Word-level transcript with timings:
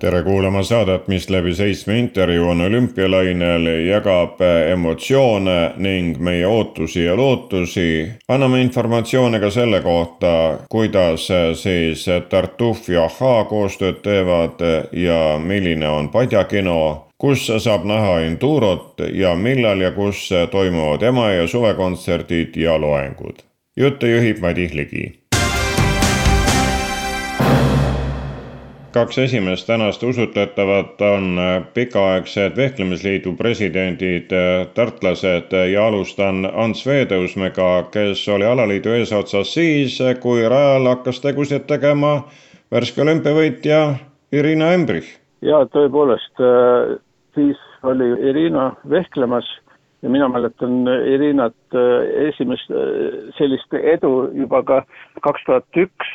Tere 0.00 0.22
kuulama 0.22 0.62
saadet, 0.62 1.08
mis 1.08 1.30
läbi 1.30 1.54
seitsme 1.54 1.98
intervjuu 1.98 2.48
on 2.48 2.60
olümpialainel, 2.60 3.66
jagab 3.84 4.40
emotsioone 4.72 5.72
ning 5.76 6.16
meie 6.18 6.46
ootusi 6.46 7.04
ja 7.04 7.16
lootusi. 7.16 8.08
anname 8.28 8.62
informatsiooni 8.62 9.40
ka 9.40 9.50
selle 9.50 9.80
kohta, 9.80 10.58
kuidas 10.68 11.28
siis 11.54 12.06
Tartuf 12.28 12.88
ja 12.88 13.04
Ahhaa 13.04 13.44
koostööd 13.44 14.00
teevad 14.02 14.64
ja 14.92 15.38
milline 15.38 15.88
on 15.88 16.08
Padja 16.08 16.44
kino 16.44 17.06
kus 17.18 17.46
saab 17.58 17.84
näha 17.84 18.20
Endurot 18.20 19.04
ja 19.12 19.34
millal 19.34 19.80
ja 19.80 19.90
kus 19.92 20.30
toimuvad 20.50 21.02
ema- 21.02 21.30
ja 21.30 21.46
suvekontserdid 21.46 22.56
ja 22.56 22.80
loengud. 22.80 23.44
juttu 23.76 24.06
juhib 24.06 24.38
Madis 24.38 24.74
Ligi 24.74 25.19
kaks 28.92 29.18
esimest 29.18 29.66
tänast 29.66 30.02
usutletavat 30.02 31.00
on 31.00 31.40
pikaaegsed 31.74 32.56
Vehklemisliidu 32.56 33.32
presidendid, 33.36 34.32
tartlased 34.74 35.54
ja 35.72 35.86
alustan 35.86 36.48
Ants 36.54 36.86
Veetõusmäega, 36.86 37.68
kes 37.92 38.28
oli 38.28 38.46
alaliidu 38.46 38.90
eesotsas 38.98 39.54
siis, 39.54 39.98
kui 40.20 40.42
rajal 40.48 40.88
hakkas 40.90 41.20
tegusid 41.20 41.68
tegema 41.70 42.24
värske 42.72 43.02
olümpiavõitja 43.02 43.80
Irina 44.32 44.72
Embrich. 44.74 45.18
ja 45.42 45.64
tõepoolest, 45.70 46.42
siis 47.34 47.58
oli 47.82 48.10
Irina 48.30 48.72
vehklemas 48.90 49.46
ja 50.02 50.10
mina 50.10 50.28
mäletan 50.28 50.82
Irinat 51.14 51.78
esimest 52.28 52.74
sellist 53.38 53.74
edu 53.94 54.30
juba 54.34 54.62
ka 54.62 54.82
kaks 55.22 55.46
tuhat 55.46 55.82
üks 55.86 56.12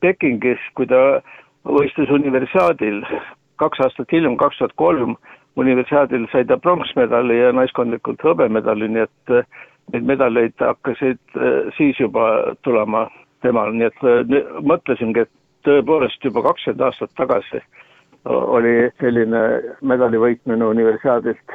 Pekingis, 0.00 0.62
kui 0.74 0.86
ta 0.86 1.20
võistles 1.68 2.10
universiaadil, 2.10 3.02
kaks 3.60 3.82
aastat 3.84 4.12
hiljem, 4.12 4.36
kaks 4.40 4.58
tuhat 4.58 4.76
kolm, 4.80 5.16
universiaadil 5.60 6.26
sai 6.32 6.44
ta 6.48 6.56
pronksmedali 6.56 7.38
ja 7.38 7.50
naiskondlikult 7.56 8.22
hõbemedali, 8.24 8.88
nii 8.88 9.04
et 9.06 9.34
äh, 9.34 9.58
neid 9.92 10.06
medaleid 10.08 10.56
hakkasid 10.62 11.20
äh, 11.36 11.68
siis 11.76 11.98
juba 12.00 12.54
tulema 12.66 13.08
temal, 13.44 13.74
nii 13.74 13.90
et 13.90 14.06
äh, 14.06 14.38
mõtlesingi, 14.64 15.26
et 15.26 15.32
tõepoolest 15.66 16.24
juba 16.24 16.44
kakskümmend 16.48 16.86
aastat 16.88 17.12
tagasi 17.20 17.60
oli 18.24 18.90
selline 19.00 19.38
medali 19.80 20.18
võitmine 20.20 20.66
universiaadilt. 20.68 21.54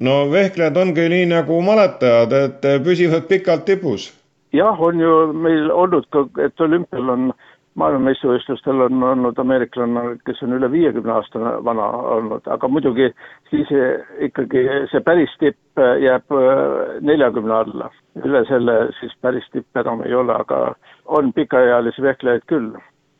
no 0.00 0.14
vehklejad 0.32 0.76
ongi 0.80 1.04
nii 1.12 1.26
nagu 1.28 1.58
maletajad, 1.64 2.32
et 2.32 2.64
püsivad 2.84 3.26
pikalt 3.28 3.66
tipus. 3.68 4.08
jah, 4.52 4.80
on 4.80 5.00
ju 5.00 5.32
meil 5.32 5.70
olnud 5.70 6.08
ka, 6.10 6.24
et 6.44 6.60
olümpial 6.60 7.12
on 7.12 7.32
maailmameistrivõistlustel 7.78 8.82
on 8.88 9.02
olnud 9.12 9.38
ameeriklane, 9.38 10.02
kes 10.26 10.42
on 10.46 10.56
üle 10.56 10.70
viiekümne 10.72 11.12
aasta 11.14 11.54
vana 11.64 11.86
olnud, 12.16 12.46
aga 12.50 12.68
muidugi 12.68 13.08
siis 13.50 13.70
ikkagi 14.28 14.64
see 14.92 15.02
päris 15.06 15.34
tipp 15.42 15.82
jääb 16.02 16.34
äh, 16.34 16.98
neljakümne 17.00 17.54
alla. 17.62 17.90
üle 18.24 18.42
selle 18.48 18.76
siis 18.98 19.12
päris 19.22 19.46
tipp 19.52 19.76
enam 19.78 20.02
ei 20.06 20.14
ole, 20.14 20.34
aga 20.34 20.74
on 21.06 21.32
pikaealisi 21.32 22.02
vehklejaid 22.02 22.46
küll 22.50 22.72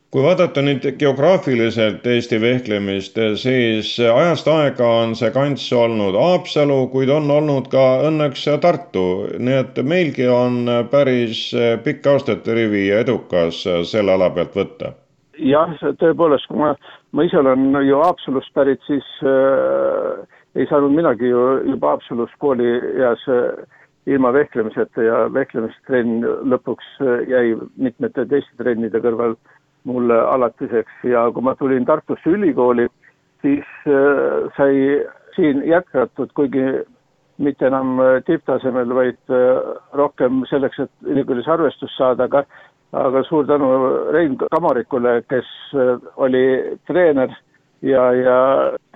kui 0.09 0.23
vaadata 0.25 0.63
nüüd 0.65 0.87
geograafiliselt 1.01 2.07
Eesti 2.09 2.39
vehklemist, 2.41 3.19
siis 3.43 3.91
ajast 4.01 4.47
aega 4.49 4.87
on 5.03 5.13
see 5.19 5.29
kants 5.35 5.67
olnud 5.77 6.17
Haapsalu, 6.17 6.79
kuid 6.95 7.13
on 7.13 7.29
olnud 7.31 7.69
ka 7.73 7.83
õnneks 8.09 8.47
Tartu, 8.63 9.05
nii 9.37 9.59
et 9.59 9.81
meilgi 9.85 10.29
on 10.33 10.63
päris 10.91 11.43
pikk 11.85 12.09
aastate 12.15 12.57
rivi 12.57 12.87
edukas 12.97 13.61
selle 13.91 14.17
ala 14.17 14.31
pealt 14.33 14.57
võtta. 14.57 14.95
jah, 15.39 15.77
tõepoolest, 16.01 16.49
kui 16.49 16.59
ma, 16.59 16.73
ma 17.13 17.29
ise 17.29 17.39
olen 17.43 17.77
ju 17.85 18.01
Haapsalust 18.01 18.55
pärit, 18.57 18.81
siis 18.89 19.05
äh, 19.23 20.25
ei 20.57 20.67
saanud 20.73 20.97
minagi 20.97 21.29
ju 21.29 21.45
juba 21.75 21.93
Haapsalus 21.93 22.33
koolieas 22.41 23.29
äh, 23.29 23.61
ilma 24.09 24.33
vehklemiseta 24.33 25.05
ja 25.05 25.21
vehklemistrenn 25.37 26.25
lõpuks 26.49 26.97
jäi 27.29 27.53
mitmete 27.77 28.25
teiste 28.25 28.57
trennide 28.57 29.05
kõrval 29.05 29.37
äh, 29.37 29.58
mulle 29.89 30.21
alatiseks. 30.21 31.03
Ja 31.09 31.27
kui 31.33 31.45
ma 31.45 31.55
tulin 31.59 31.87
Tartusse 31.89 32.37
ülikooli, 32.37 32.89
siis 33.43 33.67
äh, 33.87 34.49
sai 34.57 35.03
siin 35.37 35.63
jätkatud, 35.67 36.33
kuigi 36.35 36.65
mitte 37.39 37.69
enam 37.71 37.99
äh, 38.03 38.23
tipptasemel, 38.27 38.95
vaid 38.95 39.35
äh, 39.35 39.75
rohkem 39.99 40.43
selleks, 40.51 40.81
et 40.85 41.13
ülikoolis 41.13 41.49
arvestust 41.49 41.97
saada, 41.99 42.29
aga 42.29 42.45
aga 42.97 43.21
suur 43.29 43.45
tänu 43.45 43.69
Rein 44.15 44.39
Kamarikule, 44.41 45.19
kes 45.29 45.49
oli 46.17 46.41
treener 46.89 47.35
ja, 47.85 48.07
ja 48.17 48.37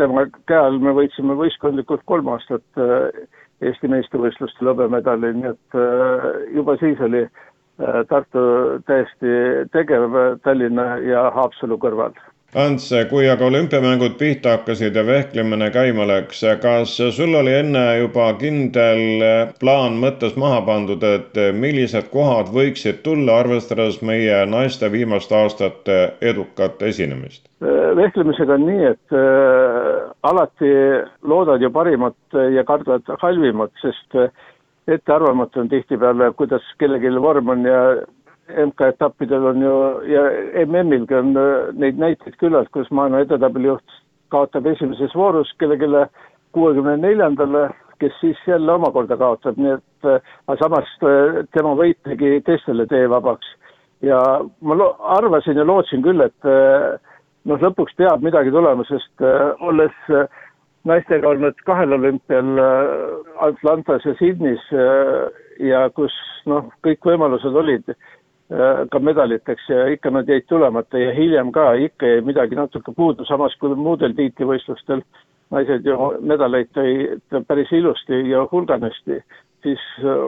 tema 0.01 0.25
käe 0.49 0.57
all 0.57 0.79
me 0.81 0.95
võitsime 0.97 1.37
võistkondlikult 1.37 2.01
kolm 2.09 2.31
aastat 2.33 2.81
Eesti 3.61 3.91
meistrivõistlustel 3.93 4.71
hõbemedali, 4.73 5.35
nii 5.37 5.51
et 5.51 5.77
juba 6.57 6.79
siis 6.81 7.05
oli 7.05 7.21
Tartu 8.09 8.43
täiesti 8.87 9.33
tegev 9.73 10.15
Tallinna 10.45 10.97
ja 11.03 11.31
Haapsalu 11.35 11.79
kõrval. 11.81 12.13
Ants, 12.53 12.91
kui 13.09 13.25
aga 13.33 13.47
olümpiamängud 13.49 14.19
pihta 14.21 14.51
hakkasid 14.59 14.93
ja 14.93 15.07
vehklemine 15.09 15.71
käima 15.73 16.05
läks, 16.05 16.43
kas 16.61 16.99
sul 17.17 17.33
oli 17.39 17.55
enne 17.63 17.85
juba 17.97 18.27
kindel 18.37 19.25
plaan 19.57 19.97
mõttes 20.03 20.37
maha 20.37 20.59
pandud, 20.67 21.01
et 21.01 21.41
millised 21.57 22.11
kohad 22.13 22.53
võiksid 22.53 23.01
tulla, 23.07 23.39
arvestades 23.41 24.03
meie 24.05 24.43
naiste 24.45 24.93
viimaste 24.93 25.39
aastate 25.39 25.99
edukat 26.21 26.85
esinemist? 26.93 27.47
Äh, 27.65 27.97
vehklemisega 27.97 28.59
on 28.61 28.69
nii, 28.69 28.85
et 28.91 29.17
äh, 29.17 30.13
alati 30.29 30.75
loodad 31.25 31.65
ju 31.65 31.73
parimat 31.73 32.37
ja 32.53 32.69
kardad 32.69 33.09
halvimat, 33.25 33.73
sest 33.81 34.19
äh, 34.21 34.29
ettearvamatu 34.89 35.61
on 35.61 35.69
tihtipeale, 35.69 36.33
kuidas 36.37 36.63
kellelgi 36.79 37.13
vorm 37.23 37.49
on 37.49 37.65
ja 37.67 37.83
MK-etappidel 38.67 39.47
on 39.47 39.63
ju 39.63 39.75
ja 40.11 40.23
MM-ilgi 40.67 41.15
on 41.15 41.37
äh, 41.37 41.71
neid 41.79 41.99
näiteid 41.99 42.37
küllalt, 42.41 42.69
kus 42.75 42.91
maailma 42.91 43.23
edetabeli 43.23 43.71
juht 43.71 43.97
kaotab 44.35 44.67
esimeses 44.67 45.15
voorus 45.15 45.53
kellelegi 45.59 46.07
kuuekümne 46.53 46.97
neljandale, 46.97 47.69
kes 48.01 48.13
siis 48.21 48.39
jälle 48.47 48.73
omakorda 48.73 49.17
kaotab, 49.17 49.57
nii 49.57 49.77
et 49.79 50.11
äh, 50.11 50.35
aga 50.47 50.59
samas 50.65 50.91
äh, 51.07 51.41
tema 51.55 51.77
võit 51.79 52.01
tegi 52.09 52.41
teistele 52.47 52.87
tee 52.91 53.09
vabaks. 53.11 53.47
ja 54.03 54.19
ma 54.61 54.75
lo-, 54.75 54.97
arvasin 55.17 55.57
ja 55.57 55.65
lootsin 55.65 56.03
küll, 56.03 56.21
et 56.21 56.49
noh, 57.47 57.61
lõpuks 57.63 57.95
peab 57.97 58.23
midagi 58.23 58.51
tulema, 58.51 58.83
sest 58.89 59.23
olles 59.61 59.95
naistega 60.89 61.29
olnud 61.29 61.59
kahel 61.67 61.93
olümpial 61.93 62.59
äh, 62.59 62.77
Atlantas 63.47 64.05
ja 64.05 64.15
Sydneys 64.19 64.63
äh, 64.73 65.29
ja 65.69 65.85
kus 65.95 66.15
noh, 66.47 66.71
kõik 66.87 67.05
võimalused 67.07 67.55
olid 67.59 67.93
äh, 67.93 68.83
ka 68.91 69.01
medaliteks 69.03 69.69
ja 69.71 69.87
ikka 69.95 70.11
nad 70.15 70.31
jäid 70.31 70.49
tulemata 70.51 70.99
ja 70.99 71.13
hiljem 71.15 71.53
ka 71.55 71.73
ikka 71.87 72.15
jäi 72.15 72.25
midagi 72.27 72.59
natuke 72.59 72.95
puudu, 72.97 73.27
samas 73.29 73.55
kui 73.61 73.75
muudel 73.79 74.17
tiitlivõistlustel 74.19 75.05
naised 75.53 75.87
ju 75.87 76.11
medaleid 76.25 76.73
tõid 76.75 77.39
päris 77.47 77.71
ilusti 77.77 78.23
ja 78.31 78.47
hulganisti, 78.51 79.21
siis 79.63 79.83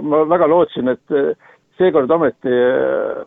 ma 0.05 0.21
väga 0.29 0.47
lootsin, 0.53 0.91
et 0.93 1.15
seekord 1.81 2.13
ometi 2.13 2.53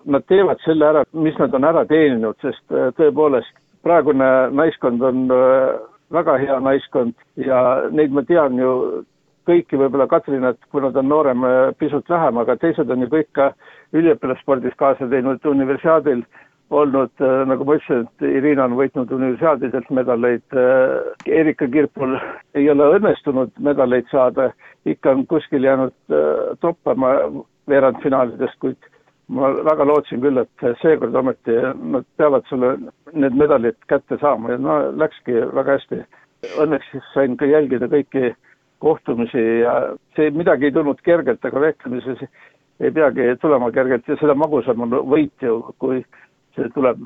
nad 0.06 0.28
teevad 0.30 0.62
selle 0.62 0.86
ära, 0.86 1.02
mis 1.18 1.40
nad 1.42 1.58
on 1.58 1.66
ära 1.66 1.82
teeninud, 1.90 2.38
sest 2.46 2.76
tõepoolest 3.00 3.50
praegune 3.82 4.28
naiskond 4.54 5.02
on 5.10 5.26
väga 6.14 6.38
hea 6.42 6.58
naiskond 6.64 7.14
ja 7.36 7.62
neid 7.92 8.14
ma 8.16 8.24
tean 8.28 8.58
ju 8.60 9.04
kõiki, 9.48 9.80
võib-olla 9.80 10.10
Katrinat, 10.12 10.60
kuna 10.72 10.92
ta 10.92 11.00
on 11.00 11.08
noorem, 11.12 11.46
pisut 11.80 12.10
vähem, 12.12 12.38
aga 12.42 12.58
teised 12.60 12.90
on 12.92 13.06
ju 13.06 13.08
kõik 13.14 13.30
ka 13.38 13.52
üliõpilasspordis 13.96 14.76
kaasa 14.80 15.08
teinud, 15.08 15.46
universiaadil 15.48 16.26
olnud, 16.70 17.14
nagu 17.48 17.64
ma 17.64 17.78
ütlesin, 17.78 18.04
et 18.04 18.26
Irina 18.28 18.66
on 18.68 18.76
võitnud 18.76 19.12
universiaadidelt 19.16 19.88
medaleid, 19.96 20.58
Erika 21.26 21.68
Kirpul 21.72 22.18
ei 22.60 22.68
ole 22.74 22.90
õnnestunud 22.98 23.54
medaleid 23.64 24.10
saada, 24.12 24.50
ikka 24.86 25.16
on 25.16 25.24
kuskil 25.32 25.64
jäänud 25.64 25.96
toppama 26.60 27.14
veerandfinaalidest, 27.72 28.60
kuid 28.60 28.92
ma 29.28 29.52
väga 29.64 29.86
lootsin 29.88 30.22
küll, 30.24 30.40
et 30.40 30.68
seekord 30.82 31.16
ometi 31.16 31.56
nad 31.94 32.06
peavad 32.20 32.46
selle, 32.50 32.76
need 33.14 33.36
medalid 33.36 33.78
kätte 33.92 34.20
saama 34.22 34.54
ja 34.54 34.60
no 34.62 34.78
läkski 34.96 35.42
väga 35.54 35.78
hästi. 35.78 36.04
Õnneks 36.64 36.92
siis 36.92 37.08
sain 37.14 37.36
ka 37.38 37.50
jälgida 37.50 37.90
kõiki 37.92 38.32
kohtumisi 38.84 39.42
ja 39.64 39.74
see 40.16 40.30
midagi 40.32 40.70
ei 40.70 40.76
tulnud 40.76 41.02
kergelt, 41.04 41.44
aga 41.46 41.64
vehklemises 41.64 42.22
ei 42.80 42.94
peagi 42.94 43.34
tulema 43.42 43.72
kergelt 43.74 44.08
ja 44.08 44.16
seda 44.22 44.36
magusam 44.38 44.86
on 44.86 44.94
võit 45.10 45.44
ju, 45.44 45.60
kui 45.82 46.04
see 46.56 46.70
tuleb 46.74 47.02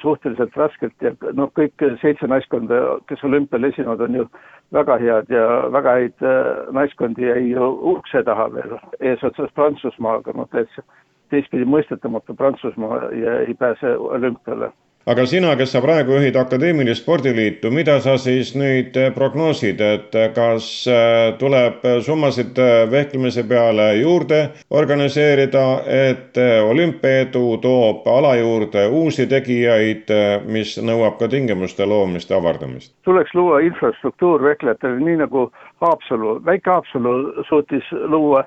suhteliselt 0.00 0.54
raskelt 0.56 1.02
ja 1.04 1.12
noh, 1.36 1.50
kõik 1.56 1.82
seitse 2.02 2.28
naiskonda, 2.30 3.00
kes 3.08 3.24
olümpial 3.28 3.64
esinevad, 3.68 4.04
on 4.06 4.20
ju 4.20 4.28
väga 4.76 4.98
head 5.02 5.32
ja 5.32 5.46
väga 5.72 5.96
häid 5.98 6.28
naiskondi 6.76 7.26
jäi 7.26 7.50
ju 7.50 7.72
ukse 7.96 8.22
taha 8.28 8.48
veel 8.54 8.78
eesotsas 9.00 9.52
Prantsusmaaga, 9.56 10.36
noh 10.36 10.48
täitsa 10.52 10.84
teistpidi 11.30 11.68
mõistetamatu 11.68 12.34
Prantsusmaa 12.34 13.06
ja 13.12 13.40
ei 13.46 13.54
pääse 13.54 13.96
olümpiale 13.96 14.72
aga 15.06 15.22
sina, 15.26 15.52
kes 15.58 15.70
sa 15.70 15.80
praegu 15.82 16.16
juhid 16.16 16.34
Akadeemilist 16.36 17.04
Spordiliitu, 17.04 17.70
mida 17.70 18.00
sa 18.02 18.16
siis 18.18 18.50
nüüd 18.58 18.96
eh, 18.98 19.12
prognoosid, 19.14 19.78
et 19.80 20.16
eh, 20.18 20.32
kas 20.34 20.66
eh, 20.90 21.36
tuleb 21.38 21.84
summasid 22.02 22.58
vehklemise 22.90 23.44
peale 23.46 23.86
juurde 24.00 24.40
organiseerida, 24.70 25.64
et 25.86 26.38
olümpiaedu 26.66 27.44
toob 27.62 28.08
ala 28.10 28.34
juurde 28.40 28.86
uusi 28.90 29.28
tegijaid, 29.30 30.10
mis 30.50 30.74
nõuab 30.82 31.20
ka 31.20 31.30
tingimuste 31.30 31.86
loomist 31.86 32.30
ja 32.30 32.40
avardamist? 32.42 32.94
tuleks 33.06 33.34
luua 33.38 33.60
infrastruktuur 33.62 34.42
vehklejatele, 34.42 34.98
nii 35.06 35.20
nagu 35.22 35.46
Haapsalu, 35.84 36.40
väike 36.44 36.70
Haapsalu 36.70 37.44
suutis 37.48 37.86
luua 38.10 38.42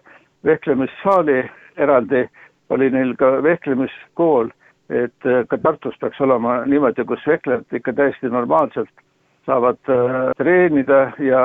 vehklemissaali 0.45 1.43
eraldi, 1.79 2.25
oli 2.69 2.89
neil 2.93 3.15
ka 3.17 3.37
vehklemiskool 3.43 4.51
et 4.89 5.25
äh, 5.25 5.45
ka 5.47 5.57
Tartus 5.57 5.97
peaks 6.01 6.21
olema 6.21 6.63
niimoodi, 6.65 7.05
kus 7.05 7.25
vehklejad 7.27 7.77
ikka 7.77 7.93
täiesti 7.93 8.29
normaalselt 8.33 9.03
saavad 9.45 9.77
äh, 9.89 10.31
treenida 10.37 11.11
ja 11.21 11.43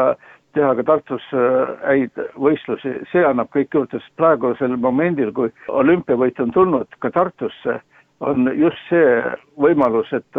teha 0.57 0.75
ka 0.81 0.85
Tartus 0.89 1.27
äh, 1.37 1.75
häid 1.85 2.23
võistlusi, 2.41 2.97
see 3.13 3.25
annab 3.25 3.53
kõik 3.55 3.77
juurde, 3.77 4.01
sest 4.01 4.17
praegusel 4.21 4.77
momendil, 4.81 5.33
kui 5.37 5.53
olümpiavõit 5.69 6.41
on 6.41 6.55
tulnud 6.57 7.01
ka 7.05 7.13
Tartusse, 7.13 7.81
on 8.25 8.49
just 8.57 8.81
see 8.89 9.21
võimalus, 9.61 10.09
et 10.15 10.39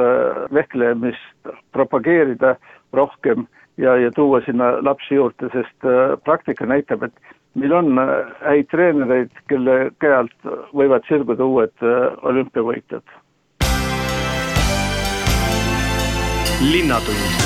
vehklemist 0.53 1.49
propageerida 1.75 2.55
rohkem 2.95 3.43
ja, 3.77 3.97
ja 3.99 4.09
tuua 4.15 4.39
sinna 4.45 4.77
lapsi 4.81 5.19
juurde, 5.19 5.51
sest 5.53 5.89
praktika 6.25 6.65
näitab, 6.65 7.03
et 7.03 7.34
meil 7.55 7.73
on 7.73 7.99
äh, 7.99 8.33
häid 8.43 8.67
treenereid, 8.71 9.31
kelle 9.49 9.91
käe 10.03 10.15
alt 10.15 10.49
võivad 10.75 11.07
sirguda 11.09 11.45
uued 11.45 11.83
äh, 11.83 12.11
olümpiavõitjad. 12.31 13.03
linnatund 16.65 17.45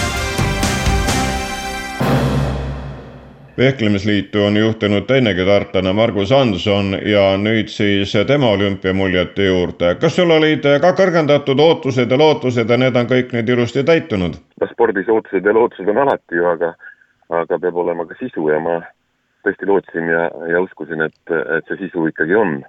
vehklemisliitu 3.59 4.43
on 4.43 4.57
juhtinud 4.57 5.03
teinegi 5.09 5.45
tartlane 5.45 5.93
Margus 5.93 6.29
Hanson 6.31 6.93
ja 7.05 7.23
nüüd 7.37 7.67
siis 7.67 8.13
tema 8.27 8.49
olümpiamuljete 8.49 9.45
juurde. 9.45 9.95
kas 10.01 10.15
sul 10.15 10.31
olid 10.31 10.63
ka 10.81 10.93
kõrgendatud 11.01 11.59
ootused 11.59 12.11
ja 12.11 12.17
lootused 12.17 12.69
ja 12.69 12.77
need 12.77 12.95
on 12.95 13.09
kõik 13.09 13.33
nüüd 13.35 13.49
ilusti 13.49 13.83
täitunud? 13.83 14.37
no 14.61 14.69
spordis 14.71 15.09
ootused 15.09 15.45
ja 15.45 15.53
lootused 15.53 15.89
on 15.89 15.97
alati 16.05 16.39
ju, 16.39 16.45
aga, 16.45 16.71
aga 17.41 17.59
peab 17.59 17.83
olema 17.83 18.05
ka 18.05 18.15
sisu 18.21 18.47
ja 18.49 18.61
ma 18.63 18.79
tõesti 19.43 19.67
lootsin 19.69 20.07
ja, 20.11 20.27
ja 20.51 20.61
uskusin, 20.61 21.01
et, 21.05 21.33
et 21.57 21.67
see 21.67 21.85
sisu 21.85 22.07
ikkagi 22.09 22.35
on. 22.35 22.61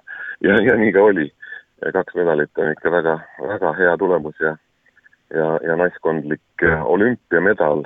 ja, 0.45 0.57
ja 0.63 0.75
nii 0.79 0.91
ka 0.95 1.07
oli. 1.11 1.31
kaks 1.93 2.13
medalit 2.15 2.57
on 2.61 2.71
ikka 2.71 2.91
väga, 2.93 3.15
väga 3.41 3.73
hea 3.73 3.95
tulemus 3.97 4.35
ja, 4.39 4.55
ja, 5.33 5.47
ja 5.65 5.75
naiskondlik 5.75 6.65
olümpiamedal, 6.85 7.83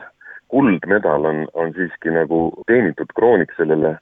kuldmedal 0.52 1.26
on, 1.26 1.48
on 1.54 1.72
siiski 1.78 2.12
nagu 2.12 2.50
teenitud 2.68 3.14
krooniks 3.16 3.56
sellele 3.58 3.96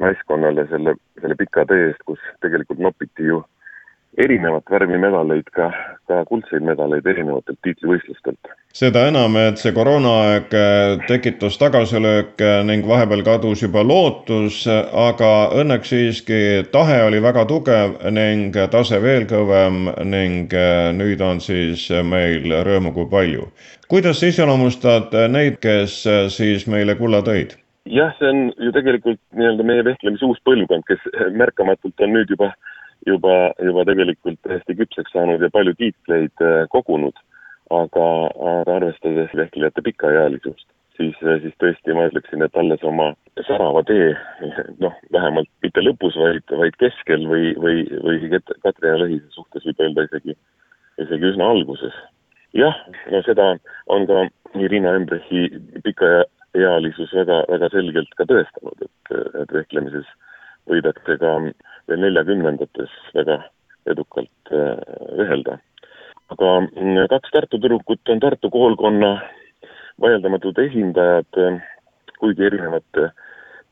naiskonnale 0.00 0.66
selle, 0.70 0.96
selle 1.20 1.36
pika 1.38 1.64
tee 1.70 1.88
eest, 1.88 2.02
kus 2.06 2.18
tegelikult 2.44 2.82
nopiti 2.82 3.30
ju 3.30 3.44
erinevat 4.16 4.70
värvi 4.70 4.98
medaleid, 4.98 5.48
ka, 5.54 5.68
ka 6.08 6.22
kuldseid 6.28 6.64
medaleid 6.64 7.06
erinevatelt 7.06 7.58
tiitlivõistlustelt. 7.64 8.52
seda 8.76 9.06
enam, 9.08 9.36
et 9.40 9.60
see 9.60 9.72
koroonaaeg 9.76 10.54
äh, 10.56 11.04
tekitas 11.08 11.58
tagasilööke 11.60 12.50
ning 12.68 12.86
vahepeal 12.88 13.22
kadus 13.26 13.62
juba 13.64 13.84
lootus, 13.84 14.62
aga 14.68 15.30
õnneks 15.60 15.92
siiski 15.92 16.40
tahe 16.72 17.02
oli 17.04 17.20
väga 17.22 17.46
tugev 17.48 17.98
ning 18.12 18.56
tase 18.72 19.00
veel 19.02 19.28
kõvem 19.30 19.90
ning 20.04 20.52
äh, 20.52 20.90
nüüd 20.96 21.20
on 21.20 21.40
siis 21.40 21.88
meil 22.04 22.48
rõõmu 22.68 22.94
kui 22.96 23.10
palju. 23.12 23.50
kuidas 23.88 24.22
iseloomustad 24.22 25.12
neid, 25.28 25.60
kes 25.60 26.02
äh, 26.06 26.26
siis 26.32 26.66
meile 26.66 26.96
kulla 26.96 27.20
tõid? 27.20 27.56
jah, 27.86 28.14
see 28.18 28.28
on 28.28 28.48
ju 28.58 28.72
tegelikult 28.72 29.20
nii-öelda 29.36 29.64
meie 29.66 29.84
vehklemise 29.84 30.24
uus 30.26 30.40
põlvkond, 30.48 30.88
kes 30.88 31.04
märkamatult 31.36 32.00
on 32.02 32.16
nüüd 32.16 32.32
juba 32.32 32.50
juba, 33.06 33.34
juba 33.62 33.84
tegelikult 33.88 34.38
täiesti 34.44 34.76
küpseks 34.80 35.14
saanud 35.14 35.42
ja 35.42 35.50
palju 35.52 35.74
tiitleid 35.78 36.44
äh, 36.44 36.64
kogunud, 36.72 37.16
aga, 37.74 38.08
aga 38.52 38.78
arvestades 38.80 39.34
vehklejate 39.38 39.84
pikaealisust, 39.86 40.66
siis, 40.98 41.16
äh, 41.22 41.38
siis 41.44 41.54
tõesti 41.62 41.96
ma 41.96 42.08
ütleksin, 42.10 42.44
et 42.44 42.58
alles 42.58 42.84
oma 42.86 43.12
särava 43.46 43.82
tee, 43.86 44.10
noh, 44.82 44.94
vähemalt 45.14 45.50
mitte 45.64 45.84
lõpus, 45.84 46.18
vaid, 46.20 46.44
vaid 46.62 46.76
keskel 46.82 47.26
või, 47.30 47.54
või, 47.62 47.86
või 48.04 48.30
Katrina 48.32 48.98
Lõhise 49.02 49.30
suhtes 49.34 49.66
võib 49.68 49.82
öelda 49.86 50.06
isegi, 50.08 50.36
isegi 51.04 51.32
üsna 51.32 51.50
alguses. 51.54 51.96
jah, 52.56 52.76
no 53.12 53.20
seda 53.26 53.52
on 53.92 54.06
ka 54.08 54.26
Irina 54.56 54.94
Embrechi 54.96 55.50
pikaealisus 55.84 57.12
väga, 57.12 57.42
väga 57.52 57.68
selgelt 57.74 58.14
ka 58.16 58.24
tõestanud, 58.30 58.86
et, 58.86 59.16
et 59.42 59.52
vehklemises 59.52 60.08
võidakse 60.66 61.18
ka 61.20 61.34
veel 61.36 61.52
neljakümnendates 61.88 62.92
väga 63.14 63.40
edukalt. 63.86 64.52
Äh, 64.52 65.58
aga 66.34 66.52
mm, 66.60 67.06
kaks 67.10 67.30
Tartu 67.32 67.58
tüdrukut 67.58 68.08
on 68.10 68.20
Tartu 68.20 68.50
koolkonna 68.50 69.12
vaieldamatud 70.02 70.58
esindajad, 70.58 71.38
äh, 71.38 71.60
kuigi 72.18 72.48
erinevate 72.48 73.10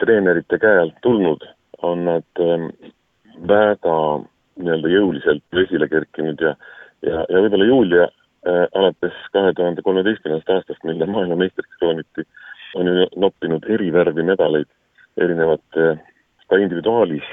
treenerite 0.02 0.58
käe 0.58 0.80
alt 0.84 0.96
tulnud, 1.02 1.44
on 1.82 2.04
nad 2.08 2.42
äh, 2.42 2.68
väga 3.48 3.96
nii-öelda 4.62 4.92
jõuliselt 4.92 5.62
esile 5.64 5.88
kerkinud 5.90 6.40
ja, 6.40 6.54
ja, 7.02 7.24
ja 7.28 7.42
võib-olla 7.42 7.68
Julia 7.68 8.06
äh, 8.06 8.64
alates 8.78 9.18
kahe 9.34 9.52
tuhande 9.56 9.82
kolmeteistkümnendast 9.82 10.54
aastast, 10.56 10.84
mil 10.86 11.00
ta 11.00 11.10
maailmameistriks 11.10 11.80
krooniti, 11.80 12.26
on 12.78 12.90
ju 12.90 13.08
noppinud 13.20 13.66
eri 13.70 13.90
värvi 13.94 14.26
medaleid 14.26 14.70
erinevate 15.20 15.90
ka 16.50 16.58
individuaalis 16.58 17.26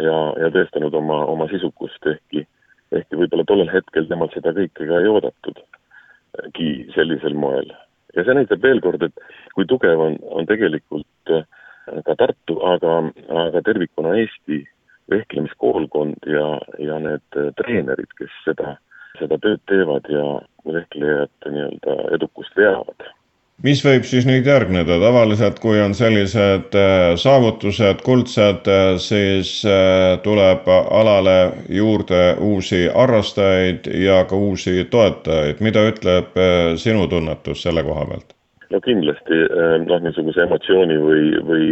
ja, 0.00 0.18
ja 0.40 0.50
tõestanud 0.54 0.94
oma, 0.96 1.22
oma 1.30 1.48
sisukust, 1.52 2.06
ehkki, 2.06 2.44
ehkki 2.92 3.18
võib-olla 3.20 3.46
tollel 3.48 3.72
hetkel 3.72 4.08
temalt 4.10 4.34
seda 4.36 4.54
kõike 4.56 4.88
ka 4.88 5.00
ei 5.00 5.10
oodatudki 5.10 6.68
sellisel 6.96 7.34
moel. 7.34 7.72
ja 8.16 8.24
see 8.24 8.36
näitab 8.36 8.62
veel 8.62 8.80
kord, 8.84 9.02
et 9.02 9.26
kui 9.56 9.66
tugev 9.68 10.00
on, 10.00 10.18
on 10.36 10.46
tegelikult 10.46 11.32
äh, 11.32 11.44
ka 12.06 12.16
Tartu, 12.18 12.58
aga, 12.74 12.98
aga 13.46 13.62
tervikuna 13.64 14.14
Eesti 14.20 14.62
vehklemiskoolkond 15.10 16.28
ja, 16.30 16.46
ja 16.78 16.98
need 17.02 17.40
treenerid, 17.58 18.12
kes 18.16 18.36
seda, 18.44 18.76
seda 19.18 19.38
tööd 19.42 19.60
teevad 19.68 20.06
ja 20.12 20.26
vehklejate 20.68 21.52
nii-öelda 21.52 21.98
edukust 22.16 22.56
veavad 22.56 23.10
mis 23.62 23.82
võib 23.86 24.06
siis 24.08 24.26
nüüd 24.26 24.46
järgneda, 24.46 24.98
tavaliselt 25.02 25.60
kui 25.62 25.78
on 25.82 25.94
sellised 25.94 26.74
äh, 26.78 27.14
saavutused 27.20 28.02
kuldsed, 28.06 28.68
äh, 28.68 28.94
siis 29.02 29.54
äh, 29.68 30.18
tuleb 30.24 30.68
alale 30.68 31.38
juurde 31.70 32.22
uusi 32.42 32.84
harrastajaid 32.94 33.88
ja 34.02 34.22
ka 34.28 34.36
uusi 34.36 34.84
toetajaid, 34.90 35.62
mida 35.64 35.86
ütleb 35.92 36.38
sinu 36.82 37.06
tunnetus 37.10 37.62
selle 37.62 37.84
koha 37.86 38.06
pealt? 38.10 38.34
no 38.72 38.80
kindlasti 38.80 39.38
noh, 39.84 39.98
niisuguse 40.00 40.46
emotsiooni 40.46 40.94
või, 40.96 41.24
või 41.44 41.66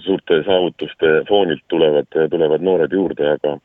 suurte 0.00 0.38
saavutuste 0.46 1.10
foonilt 1.28 1.60
tulevad, 1.68 2.08
tulevad 2.32 2.64
noored 2.64 2.94
juurde, 2.96 3.34
aga 3.36 3.58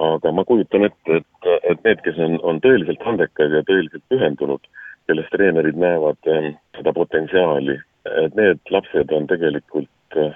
aga 0.00 0.32
ma 0.32 0.44
kujutan 0.44 0.84
ette, 0.88 1.20
et, 1.20 1.46
et 1.70 1.84
need, 1.84 2.00
kes 2.04 2.18
on, 2.20 2.38
on 2.44 2.58
tõeliselt 2.64 3.04
andekad 3.08 3.52
ja 3.52 3.62
tõeliselt 3.68 4.02
pühendunud, 4.12 4.64
kelles 5.06 5.28
treenerid 5.32 5.78
näevad 5.78 6.30
ähm, 6.32 6.54
seda 6.76 6.92
potentsiaali, 6.96 7.78
et 8.24 8.34
need 8.38 8.74
lapsed 8.74 9.12
on 9.14 9.28
tegelikult 9.30 10.18
äh, 10.18 10.34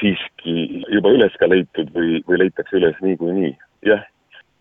siiski 0.00 0.84
juba 0.92 1.12
üles 1.16 1.36
ka 1.40 1.48
leitud 1.50 1.90
või, 1.96 2.22
või 2.28 2.44
leitakse 2.44 2.78
üles 2.80 2.96
niikuinii. 3.04 3.52
jah, 3.84 4.04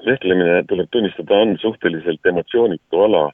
vehklemine, 0.05 0.63
tuleb 0.67 0.89
tunnistada, 0.91 1.39
on 1.45 1.55
suhteliselt 1.61 2.25
emotsioonitu 2.27 3.03
ala 3.05 3.29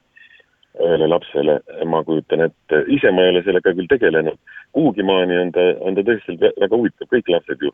ühele 0.78 1.08
lapsele, 1.10 1.58
ma 1.90 2.02
kujutan 2.06 2.44
ette, 2.46 2.84
ise 2.94 3.10
ma 3.10 3.24
ei 3.24 3.32
ole 3.32 3.42
sellega 3.42 3.72
küll 3.74 3.90
tegelenud, 3.90 4.38
kuhugi 4.76 5.02
maani 5.02 5.38
on 5.40 5.50
ta, 5.56 5.64
on 5.82 5.98
ta 5.98 6.04
tõesti 6.06 6.36
väga 6.38 6.70
huvitav, 6.76 7.08
kõik 7.10 7.30
lapsed 7.34 7.64
ju 7.66 7.72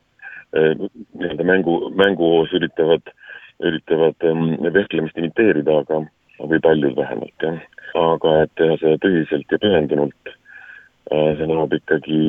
äh, 0.56 0.72
nii-öelda 1.20 1.44
mängu, 1.44 1.76
mänguhoos 2.00 2.54
üritavad, 2.56 3.12
üritavad 3.60 4.28
ähm, 4.28 4.56
vehklemist 4.72 5.20
imiteerida, 5.20 5.82
aga 5.84 6.00
või 6.40 6.60
paljud 6.62 6.96
vähemalt, 6.96 7.34
jah 7.42 7.58
aga 7.96 8.32
et 8.44 8.52
teha 8.58 8.76
seda 8.80 8.98
tõsiselt 9.02 9.52
ja 9.52 9.60
pühendunult, 9.62 10.32
äh, 11.12 11.30
see 11.38 11.48
nõuab 11.48 11.74
ikkagi 11.76 12.20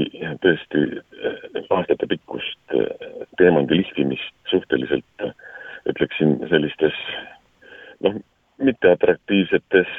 tõesti 0.43 0.83
äh, 0.87 1.41
aastatepikkust 1.65 2.77
äh, 2.77 3.11
teemandi 3.41 3.81
lihvimist 3.81 4.33
suhteliselt, 4.51 5.27
ütleksin 5.87 6.37
sellistes 6.51 6.95
noh, 8.03 8.17
mitteatraktiivsetes 8.59 9.91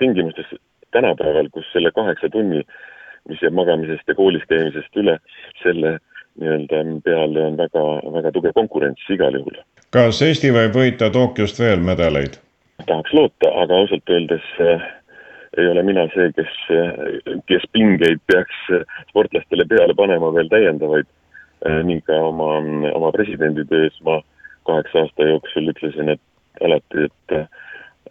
tingimustes 0.00 0.48
tänapäeval, 0.94 1.50
kus 1.52 1.66
selle 1.74 1.90
kaheksa 1.92 2.30
tunni, 2.32 2.62
mis 3.28 3.42
jääb 3.44 3.56
magamisest 3.58 4.08
ja 4.08 4.16
koolis 4.16 4.46
käimisest 4.48 4.96
üle, 4.96 5.18
selle 5.62 5.98
nii-öelda 6.40 6.84
peale 7.04 7.42
on 7.50 7.58
väga, 7.58 7.82
väga 8.14 8.32
tugev 8.32 8.54
konkurents 8.56 9.10
igal 9.12 9.36
juhul. 9.36 9.58
kas 9.92 10.22
Eesti 10.24 10.54
võib 10.54 10.78
võita 10.78 11.10
Tokyost 11.12 11.60
veel 11.60 11.84
medaleid? 11.84 12.38
Tahaks 12.86 13.12
loota, 13.12 13.50
aga 13.62 13.74
ausalt 13.82 14.10
öeldes 14.10 14.46
äh, 14.60 14.82
ei 15.58 15.68
ole 15.68 15.82
mina 15.82 16.06
see, 16.14 16.30
kes, 16.36 16.56
äh, 16.74 17.40
kes 17.50 17.66
pingeid 17.72 18.22
peaks 18.30 18.58
äh, 18.74 18.84
sportlastele 19.10 19.66
peale 19.68 19.94
panema 19.94 20.32
veel 20.34 20.50
täiendavaid 20.52 21.08
äh,. 21.66 21.82
nii 21.84 22.00
ka 22.06 22.16
oma, 22.30 22.56
oma 22.94 23.12
presidendi 23.12 23.64
töös 23.68 23.96
ma 24.06 24.20
kaheksa 24.68 25.04
aasta 25.04 25.28
jooksul 25.28 25.72
ütlesin, 25.72 26.14
et 26.14 26.64
alati, 26.64 27.06
et, 27.08 27.36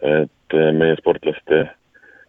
et 0.02 0.56
meie 0.76 0.96
sportlaste 0.98 1.64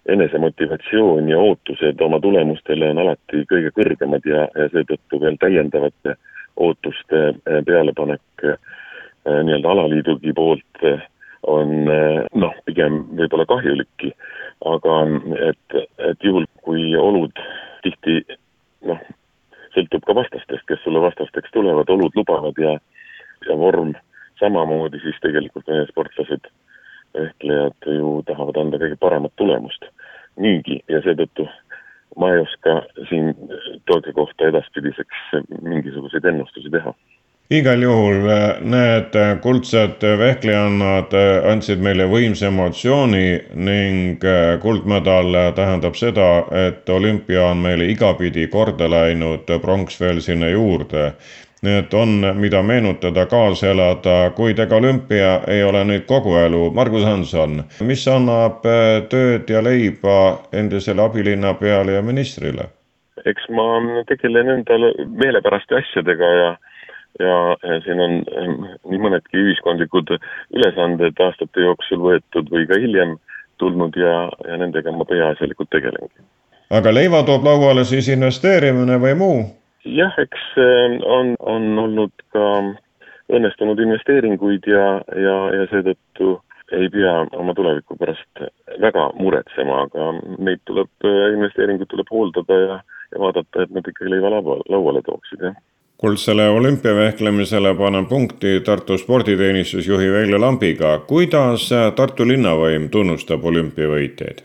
enesemotivatsioon 0.10 1.30
ja 1.30 1.40
ootused 1.40 2.02
oma 2.02 2.20
tulemustele 2.22 2.90
on 2.94 3.02
alati 3.04 3.44
kõige 3.50 3.74
kõrgemad 3.78 4.26
ja, 4.26 4.48
ja 4.58 4.68
seetõttu 4.74 5.20
veel 5.22 5.38
täiendavate 5.42 6.16
ootuste 6.62 7.22
pealepanek 7.66 8.46
nii-öelda 9.26 9.70
alaliidugi 9.70 10.34
poolt 10.34 10.86
eh, 10.86 11.02
on 11.48 11.88
noh, 11.88 12.54
pigem 12.66 13.02
võib-olla 13.18 13.48
kahjulikki, 13.50 14.12
aga 14.70 14.98
et, 15.50 15.80
et 16.10 16.24
juhul, 16.24 16.46
kui 16.66 16.92
olud 16.98 17.42
tihti 17.86 18.22
noh, 18.88 19.02
sõltub 19.76 20.06
ka 20.06 20.16
vastastest, 20.18 20.66
kes 20.70 20.82
sulle 20.84 21.02
vastasteks 21.02 21.54
tulevad, 21.56 21.90
olud 21.90 22.16
lubavad 22.18 22.58
ja, 22.62 22.76
ja 23.48 23.58
vorm 23.58 23.96
samamoodi, 24.42 25.02
siis 25.02 25.18
tegelikult 25.24 25.68
meie 25.70 25.88
sportlased 25.90 26.52
vehklejad 27.18 27.90
ju 27.98 28.20
tahavad 28.28 28.58
anda 28.62 28.80
kõige 28.82 28.98
paremat 29.02 29.34
tulemust. 29.40 29.86
Niigi 30.42 30.80
ja 30.90 31.02
seetõttu 31.04 31.48
ma 32.20 32.32
ei 32.34 32.44
oska 32.44 32.82
siin 33.10 33.34
Tokyo 33.88 34.14
kohta 34.16 34.48
edaspidiseks 34.48 35.34
mingisuguseid 35.62 36.26
ennustusi 36.32 36.72
teha 36.72 36.94
igal 37.52 37.84
juhul 37.84 38.30
äh, 38.32 38.62
need 38.64 39.18
kuldsed 39.44 40.04
vehklejannad 40.20 41.14
äh, 41.14 41.52
andsid 41.52 41.84
meile 41.84 42.08
võimsa 42.08 42.48
emotsiooni 42.48 43.26
ning 43.68 44.24
äh, 44.24 44.56
kuldmedal 44.64 45.36
tähendab 45.58 46.00
seda, 46.00 46.32
et 46.68 46.90
olümpia 46.90 47.50
on 47.52 47.64
meile 47.66 47.92
igapidi 47.92 48.48
korda 48.48 48.88
läinud, 48.90 49.52
pronks 49.62 50.00
veel 50.00 50.24
sinna 50.24 50.50
juurde 50.50 51.12
nii 51.62 51.78
et 51.78 51.94
on, 51.94 52.16
mida 52.42 52.64
meenutada, 52.66 53.28
kaasa 53.30 53.70
elada, 53.70 54.16
kuid 54.36 54.60
ega 54.60 54.80
olümpia 54.82 55.34
ei 55.48 55.62
ole 55.64 55.84
nüüd 55.86 56.08
kogu 56.10 56.34
elu. 56.42 56.64
Margus 56.74 57.06
Hanson, 57.06 57.62
mis 57.86 58.08
annab 58.10 58.66
äh, 58.66 59.04
tööd 59.12 59.50
ja 59.50 59.62
leiba 59.62 60.16
endisele 60.54 61.04
abilinnapeale 61.06 62.00
ja 62.00 62.06
ministrile? 62.06 62.72
eks 63.28 63.44
ma 63.54 63.66
tegelen 64.10 64.48
endale 64.50 64.96
meelepäraste 65.06 65.76
asjadega 65.78 66.30
ja 66.40 66.48
ja, 67.20 67.58
ja 67.64 67.80
siin 67.86 68.00
on 68.00 68.18
ähm, 68.38 68.68
nii 68.90 69.00
mõnedki 69.02 69.40
ühiskondlikud 69.42 70.14
ülesanded 70.56 71.20
aastate 71.26 71.66
jooksul 71.66 72.04
võetud 72.04 72.52
või 72.54 72.68
ka 72.70 72.80
hiljem 72.80 73.18
tulnud 73.62 73.98
ja, 74.00 74.30
ja 74.48 74.60
nendega 74.62 74.94
ma 74.96 75.06
peaasjalikult 75.06 75.70
tegelengi. 75.74 76.24
aga 76.70 76.94
leiva 76.94 77.24
toob 77.28 77.46
lauale 77.46 77.84
siis 77.86 78.10
investeerimine 78.14 79.00
või 79.02 79.18
muu? 79.18 79.42
jah, 79.86 80.16
eks 80.22 80.46
äh, 80.62 81.02
on, 81.18 81.36
on 81.40 81.68
olnud 81.88 82.26
ka 82.36 82.48
õnnestunud 83.32 83.80
investeeringuid 83.80 84.68
ja, 84.68 84.88
ja, 85.16 85.36
ja 85.56 85.68
seetõttu 85.72 86.38
ei 86.76 86.88
pea 86.92 87.14
oma 87.36 87.54
tuleviku 87.56 87.98
pärast 88.00 88.44
väga 88.80 89.10
muretsema, 89.20 89.84
aga 89.88 90.14
neid 90.40 90.64
tuleb, 90.70 90.92
äh, 91.04 91.28
investeeringuid 91.36 91.92
tuleb 91.92 92.12
hooldada 92.12 92.62
ja, 92.64 92.80
ja 93.12 93.26
vaadata, 93.26 93.66
et 93.66 93.76
nad 93.76 93.88
ikkagi 93.88 94.14
leiva 94.14 94.32
laua, 94.38 94.62
lauale 94.72 95.04
tooksid, 95.08 95.44
jah 95.50 95.60
kuldsele 96.02 96.50
olümpiavehklemisele 96.50 97.76
paneb 97.78 98.08
punkti 98.10 98.60
Tartu 98.66 98.98
sporditeenistusjuhi 98.98 100.12
Veljo 100.12 100.42
Lambiga. 100.42 101.00
kuidas 101.08 101.70
Tartu 101.96 102.26
linnavõim 102.28 102.90
tunnustab 102.90 103.44
olümpiavõitjaid? 103.46 104.42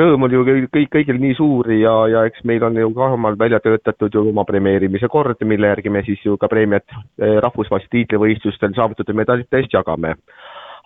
rõõm 0.00 0.24
oli 0.26 0.34
ju 0.34 0.44
kõik, 0.72 0.88
kõigil 0.96 1.20
nii 1.20 1.34
suur 1.38 1.68
ja, 1.72 1.92
ja 2.10 2.24
eks 2.26 2.40
meil 2.48 2.64
on 2.64 2.80
ju 2.80 2.88
ka 2.96 3.10
omal 3.18 3.36
välja 3.38 3.60
töötatud 3.60 4.14
ju 4.14 4.22
oma 4.30 4.46
premeerimise 4.48 5.08
kord, 5.12 5.44
mille 5.44 5.68
järgi 5.74 5.92
me 5.92 6.02
siis 6.06 6.24
ju 6.24 6.38
ka 6.40 6.48
preemiat 6.48 6.96
eh, 6.96 7.36
rahvusvahelistel 7.44 7.92
tiitlivõistlustel 7.98 8.72
saavutatud 8.74 9.14
medalite 9.14 9.60
eest 9.60 9.76
jagame. 9.76 10.16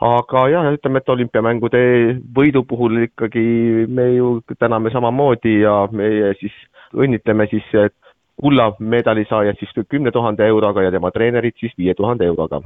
aga 0.00 0.48
jah, 0.48 0.66
ütleme, 0.74 0.98
et 0.98 1.14
olümpiamängude 1.14 1.84
võidu 2.34 2.64
puhul 2.66 3.04
ikkagi 3.06 3.86
me 3.86 4.10
ju 4.16 4.40
täname 4.58 4.90
samamoodi 4.90 5.60
ja 5.60 5.78
meie 5.92 6.34
siis 6.42 6.58
õnnitleme 6.94 7.46
siis 7.50 7.72
kulla 8.40 8.72
saajat 9.28 9.58
siis 9.58 9.86
kümne 9.88 10.10
tuhande 10.10 10.46
euroga 10.46 10.82
ja 10.82 10.90
tema 10.90 11.10
treenerit 11.10 11.56
siis 11.58 11.72
viie 11.78 11.94
tuhande 11.94 12.24
euroga. 12.24 12.60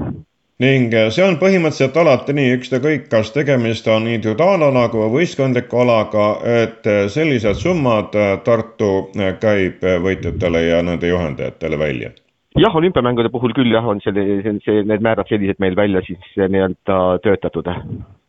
Ning 0.62 0.93
äh, 0.95 1.09
see 1.11 1.25
on 1.25 1.38
põhimõtteliselt 1.41 1.97
alati 1.99 2.35
nii, 2.37 2.52
ükstakõik, 2.59 3.09
kas 3.11 3.33
tegemist 3.35 3.88
on 3.91 4.07
individuaalalaga 4.07 4.99
või 5.00 5.23
võistkondliku 5.23 5.81
alaga, 5.83 6.26
et 6.62 6.87
äh, 6.87 7.07
sellised 7.11 7.59
summad 7.59 8.14
äh, 8.14 8.37
Tartu 8.47 9.09
käib 9.41 9.83
võitjatele 10.05 10.67
ja 10.69 10.83
nende 10.87 11.11
juhendajatele 11.11 11.79
välja. 11.81 12.12
Jah, 12.61 12.75
olümpiamängude 12.76 13.33
puhul 13.33 13.55
küll 13.57 13.73
jah, 13.73 13.87
on 13.88 14.02
see, 14.05 14.12
see, 14.14 14.59
see, 14.67 14.83
need 14.87 15.02
määrad 15.02 15.31
sellised 15.33 15.59
meil 15.62 15.75
välja 15.76 16.05
siis 16.07 16.35
nii-öelda 16.37 16.99
töötatud 17.25 17.73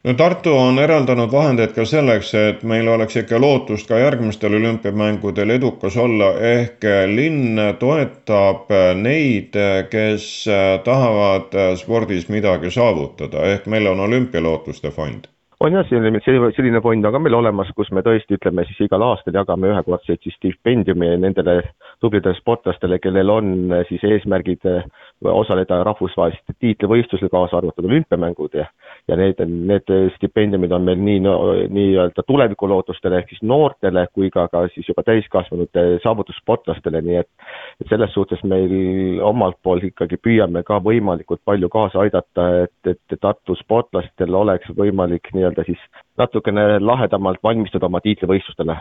no 0.03 0.13
Tartu 0.19 0.53
on 0.57 0.79
eraldanud 0.79 1.31
vahendeid 1.31 1.73
ka 1.75 1.85
selleks, 1.87 2.33
et 2.35 2.63
meil 2.67 2.87
oleks 2.91 3.15
ikka 3.21 3.39
lootust 3.41 3.87
ka 3.87 3.99
järgmistel 4.01 4.57
olümpiamängudel 4.59 5.55
edukas 5.55 5.97
olla, 5.97 6.33
ehk 6.53 6.87
linn 7.15 7.61
toetab 7.79 8.73
neid, 8.99 9.55
kes 9.91 10.25
tahavad 10.83 11.55
spordis 11.79 12.27
midagi 12.29 12.71
saavutada, 12.71 13.45
ehk 13.55 13.69
meil 13.71 13.87
on 13.93 14.03
olümpialootuste 14.09 14.91
fond. 14.91 15.29
On 15.63 15.71
jah, 15.71 15.85
selline, 15.87 16.19
selline 16.25 16.81
fond 16.83 17.05
on 17.07 17.13
ka 17.15 17.19
meil 17.23 17.37
olemas, 17.37 17.69
kus 17.77 17.87
me 17.95 18.01
tõesti 18.03 18.35
ütleme 18.35 18.65
siis 18.67 18.81
igal 18.83 19.05
aastal 19.05 19.37
jagame 19.37 19.69
ühekordseid 19.71 20.19
siis 20.25 20.35
stipendiumi 20.35 21.13
nendele 21.23 21.61
tublidele 22.03 22.35
sportlastele, 22.35 22.99
kellel 22.99 23.31
on 23.31 23.53
siis 23.87 24.03
eesmärgid 24.03 24.67
osaleda 25.31 25.79
rahvusvahelistel 25.87 26.57
tiitlivõistlusel, 26.59 27.31
kaasa 27.31 27.61
arvatud 27.61 27.87
olümpiamängud 27.87 28.59
ja 28.59 28.67
ja 29.07 29.17
need, 29.19 29.39
need 29.43 29.89
stipendiumid 30.15 30.71
on 30.71 30.85
meil 30.87 30.99
nii 31.03 31.19
no, 31.25 31.33
nii-öelda 31.75 32.23
tulevikulootustele 32.27 33.17
ehk 33.19 33.33
siis 33.33 33.41
noortele 33.43 34.05
kui 34.15 34.29
ka, 34.31 34.45
ka 34.51 34.61
siis 34.71 34.87
juba 34.87 35.03
täiskasvanute 35.07 35.83
saavutussportlastele, 36.03 37.01
nii 37.03 37.17
et 37.19 37.29
et 37.81 37.89
selles 37.89 38.13
suhtes 38.15 38.43
meil 38.47 39.19
omalt 39.25 39.57
poolt 39.63 39.83
ikkagi 39.89 40.19
püüame 40.23 40.63
ka 40.67 40.79
võimalikult 40.83 41.41
palju 41.45 41.69
kaasa 41.73 42.03
aidata, 42.05 42.47
et, 42.63 42.93
et 42.93 43.19
Tartu 43.21 43.55
sportlastel 43.59 44.35
oleks 44.35 44.71
võimalik 44.77 45.33
nii-öelda 45.33 45.67
siis 45.67 45.83
natukene 46.17 46.79
lahedamalt 46.79 47.43
valmistuda 47.43 47.89
oma 47.91 48.01
tiitlivõistlustele 48.03 48.77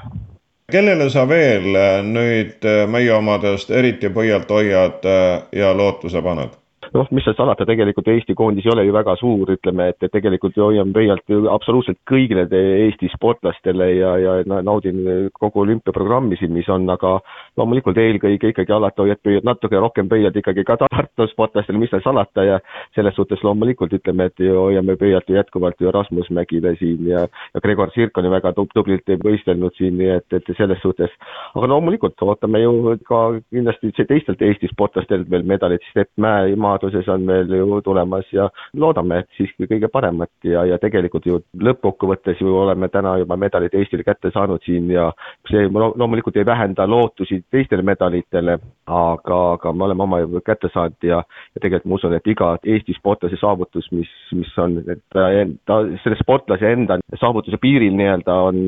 kellele 0.72 1.10
sa 1.12 1.26
veel 1.28 1.76
nüüd 2.08 2.64
meie 2.88 3.12
omadest 3.12 3.70
eriti 3.70 4.08
pöialt 4.10 4.50
hoiad 4.50 5.06
ja 5.52 5.76
lootuse 5.76 6.22
paned? 6.24 6.61
Noh, 6.94 7.08
mis 7.10 7.24
seal 7.24 7.36
salata, 7.36 7.66
tegelikult 7.68 8.08
Eesti 8.12 8.34
koondis 8.36 8.66
ei 8.66 8.72
ole 8.74 8.84
ju 8.86 8.94
väga 8.94 9.14
suur, 9.20 9.50
ütleme, 9.54 9.88
et, 9.92 9.98
et 10.04 10.12
tegelikult 10.12 10.56
hoian 10.60 10.92
pöialt 10.94 11.32
absoluutselt 11.52 11.98
kõigile 12.08 12.44
Eesti 12.52 13.08
sportlastele 13.14 13.88
ja, 13.96 14.12
ja 14.20 14.34
naudin 14.64 15.00
kogu 15.38 15.62
olümpiaprogrammi 15.64 16.36
siin, 16.40 16.52
mis 16.54 16.68
on, 16.72 16.88
aga 16.92 17.18
loomulikult 17.60 17.98
eelkõige 18.02 18.52
ikkagi 18.52 18.74
alati 18.76 19.04
hoiad 19.04 19.22
pöialt 19.24 19.48
natuke 19.48 19.80
rohkem 19.80 20.10
pöialt 20.10 20.36
ikkagi 20.36 20.66
ka 20.68 20.78
Tartu 20.82 21.26
sportlastele, 21.30 21.80
mis 21.80 21.92
seal 21.92 22.04
salata 22.04 22.44
ja 22.44 22.58
selles 22.96 23.16
suhtes 23.16 23.42
loomulikult 23.46 23.94
ütleme, 23.96 24.28
et 24.28 24.44
hoiame 24.44 24.96
pöialt 25.00 25.28
ju 25.30 25.38
jätkuvalt 25.38 25.80
ju 25.80 25.92
Rasmus 25.94 26.30
Mägile 26.34 26.74
siin 26.80 27.08
ja, 27.08 27.24
ja 27.54 27.64
Gregor 27.64 27.92
Sirk 27.94 28.18
on 28.18 28.28
ju 28.28 28.34
väga 28.34 28.52
tublilt 28.58 29.14
võistelnud 29.24 29.76
siin, 29.78 29.96
nii 30.00 30.12
et, 30.18 30.28
et 30.36 30.52
selles 30.58 30.80
suhtes, 30.84 31.12
aga 31.56 31.72
loomulikult 31.72 32.20
ootame 32.22 32.60
ju 32.62 32.96
ka 33.08 33.22
kindlasti 33.48 33.92
teistelt 34.08 34.42
Eesti 34.42 34.68
sportlastelt 34.72 35.30
veel 35.30 35.46
medaleid, 35.48 35.84
Stepp 35.90 36.10
Mäe, 36.20 36.52
Ima 36.52 36.76
saaduses 36.82 37.08
on 37.08 37.22
meil 37.22 37.50
ju 37.50 37.80
tulemas 37.80 38.26
ja 38.32 38.48
loodame, 38.74 39.24
siiski 39.36 39.66
kõige 39.70 39.88
paremat 39.92 40.30
ja, 40.44 40.64
ja 40.66 40.78
tegelikult 40.78 41.26
ju 41.26 41.40
lõppkokkuvõttes 41.60 42.40
ju 42.40 42.54
oleme 42.56 42.88
täna 42.88 43.16
juba 43.18 43.36
medalid 43.36 43.74
Eestile 43.74 44.02
kätte 44.02 44.30
saanud 44.32 44.62
siin 44.64 44.90
ja 44.90 45.10
see 45.50 45.68
loomulikult 45.68 46.36
ei 46.36 46.46
vähenda 46.46 46.86
lootusi 46.86 47.42
teistele 47.50 47.82
medalitele, 47.82 48.58
aga, 48.86 49.40
aga 49.56 49.72
me 49.72 49.84
oleme 49.84 50.02
oma 50.02 50.20
juba 50.20 50.42
kätte 50.44 50.70
saanud 50.72 50.96
ja, 51.02 51.22
ja 51.54 51.60
tegelikult 51.60 51.90
ma 51.90 51.98
usun, 52.00 52.16
et 52.16 52.26
iga 52.26 52.56
Eesti 52.62 52.94
sportlase 52.98 53.38
saavutus, 53.40 53.88
mis, 53.92 54.10
mis 54.34 54.52
on, 54.58 54.78
et 54.86 55.02
ta, 55.12 55.28
ta 55.66 55.80
selle 56.02 56.18
sportlase 56.20 56.72
enda 56.72 56.98
saavutuse 57.20 57.58
piiril 57.62 57.94
nii-öelda 57.98 58.38
on, 58.48 58.60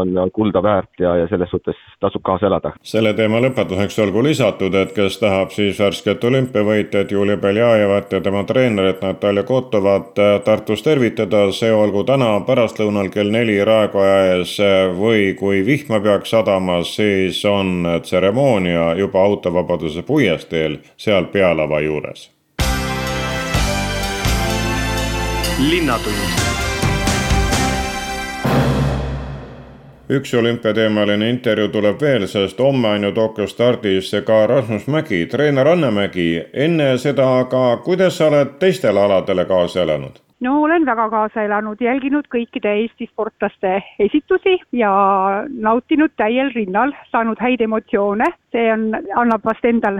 on, 0.00 0.14
on 0.18 0.32
kulda 0.34 0.62
väärt 0.62 1.00
ja, 1.00 1.16
ja 1.22 1.28
selles 1.30 1.50
suhtes 1.52 1.78
tasub 2.00 2.24
kaasa 2.24 2.48
elada. 2.50 2.74
selle 2.82 3.14
teema 3.16 3.40
lõpetuseks 3.44 4.00
olgu 4.04 4.24
lisatud, 4.26 4.74
et 4.78 4.94
kes 4.96 5.18
tahab 5.22 5.52
siis 5.54 5.80
värsket 5.80 6.24
olümpiavõitjat 6.24 7.12
Julia 7.14 7.38
Pell 7.40 7.53
Beljajevat 7.54 8.12
ja 8.12 8.20
tema 8.20 8.44
treenerit 8.44 9.02
Natalja 9.02 9.42
Kotovat 9.42 10.14
Tartus 10.44 10.82
tervitada, 10.82 11.52
see 11.54 11.70
olgu 11.70 12.02
täna 12.04 12.32
pärastlõunal 12.48 13.12
kell 13.14 13.30
neli 13.30 13.60
Raekoja 13.64 14.16
ees. 14.32 14.56
Või 14.98 15.36
kui 15.38 15.60
vihma 15.62 16.00
peaks 16.02 16.34
sadama, 16.34 16.80
siis 16.82 17.44
on 17.46 17.86
tseremoonia 18.02 18.88
juba 18.98 19.22
autovabaduse 19.22 20.02
puiesteel 20.02 20.80
seal 20.96 21.30
pealava 21.30 21.78
juures. 21.80 22.30
linnatund 25.70 26.53
üks 30.10 30.34
olümpiateemaline 30.34 31.30
intervjuu 31.30 31.68
tuleb 31.68 32.00
veel, 32.00 32.26
sest 32.26 32.58
homme 32.60 32.88
on 32.88 33.04
ju 33.04 33.12
Tokyo 33.12 33.46
stardis 33.46 34.12
ka 34.26 34.46
Rasmus 34.46 34.86
Mägi, 34.86 35.26
treener 35.26 35.68
Anne 35.68 35.90
Mägi. 35.90 36.44
enne 36.52 36.98
seda 36.98 37.38
aga, 37.38 37.76
kuidas 37.84 38.16
sa 38.16 38.26
oled 38.26 38.58
teistele 38.58 39.00
aladele 39.00 39.44
kaasa 39.44 39.82
elanud? 39.82 40.20
No 40.44 40.62
olen 40.62 40.86
väga 40.86 41.08
kaasa 41.10 41.44
elanud, 41.48 41.80
jälginud 41.80 42.28
kõikide 42.32 42.74
Eesti 42.82 43.08
sportlaste 43.08 43.78
esitusi 44.06 44.58
ja 44.76 44.92
nautinud 45.48 46.12
täiel 46.20 46.52
rinnal, 46.54 46.92
saanud 47.12 47.40
häid 47.40 47.64
emotsioone. 47.64 48.30
see 48.54 48.70
on, 48.72 48.92
annab 49.18 49.44
vast 49.44 49.64
endal 49.64 49.98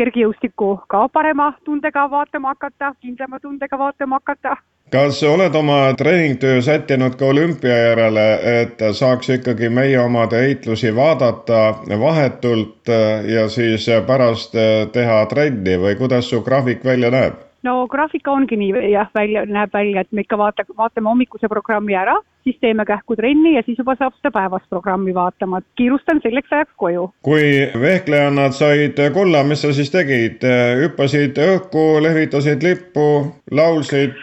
kergejõustikku 0.00 0.70
ka 0.90 1.06
parema 1.08 1.52
tundega 1.64 2.08
vaatama 2.10 2.54
hakata, 2.56 2.94
kindlama 3.00 3.38
tundega 3.40 3.78
vaatama 3.78 4.18
hakata 4.22 4.56
kas 4.92 5.22
oled 5.24 5.54
oma 5.54 5.94
treeningtöö 5.96 6.62
sättinud 6.62 7.14
ka 7.20 7.30
olümpia 7.32 7.76
järele, 7.76 8.26
et 8.62 8.82
saaks 8.92 9.30
ikkagi 9.36 9.68
meie 9.68 10.00
omade 10.00 10.42
heitlusi 10.42 10.92
vaadata 10.96 11.62
vahetult 12.00 12.92
ja 13.36 13.48
siis 13.48 13.86
pärast 14.06 14.58
teha 14.92 15.22
trenni 15.30 15.78
või 15.86 15.96
kuidas 15.96 16.28
su 16.30 16.42
graafik 16.42 16.84
välja 16.84 17.10
näeb? 17.10 17.40
No 17.66 17.86
graafik 17.90 18.28
ongi 18.28 18.58
nii 18.58 18.90
jah, 18.92 19.08
välja, 19.14 19.44
näeb 19.46 19.72
välja, 19.74 20.02
et 20.02 20.12
me 20.12 20.24
ikka 20.26 20.38
vaata, 20.38 20.64
vaatame 20.76 21.10
hommikuse 21.10 21.48
programmi 21.50 21.96
ära, 21.98 22.16
siis 22.46 22.58
teeme 22.60 22.84
kähku 22.88 23.16
trenni 23.18 23.54
ja 23.56 23.62
siis 23.66 23.78
juba 23.78 23.94
saab 23.98 24.16
seda 24.18 24.32
päevast 24.34 24.68
programmi 24.70 25.14
vaatama, 25.14 25.62
et 25.62 25.68
kiirustan 25.80 26.20
selleks 26.24 26.52
ajaks 26.52 26.74
koju. 26.76 27.08
kui 27.22 27.46
vehklejannad 27.86 28.56
said 28.58 29.00
kulla, 29.14 29.44
mis 29.46 29.62
sa 29.62 29.72
siis 29.72 29.90
tegid, 29.94 30.44
hüppasid 30.82 31.38
õhku, 31.46 31.86
lehvitasid 32.02 32.62
lippu, 32.66 33.08
laulsid, 33.50 34.22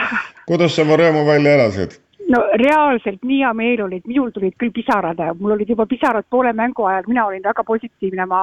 kuidas 0.48 0.76
sa 0.76 0.86
oma 0.86 1.00
rõõmu 1.02 1.26
välja 1.28 1.58
elasid? 1.58 2.00
No 2.32 2.40
reaalselt 2.60 3.22
nii 3.26 3.38
hea 3.42 3.52
meel 3.56 3.82
oli, 3.84 4.00
et 4.00 4.08
minul 4.10 4.32
tulid 4.34 4.56
küll 4.60 4.72
pisarad, 4.74 5.20
mul 5.40 5.54
olid 5.56 5.70
juba 5.70 5.86
pisarad 5.90 6.26
poole 6.30 6.52
mängu 6.56 6.86
ajal, 6.88 7.06
mina 7.10 7.26
olin 7.28 7.44
väga 7.44 7.64
positiivne, 7.66 8.26
ma 8.30 8.40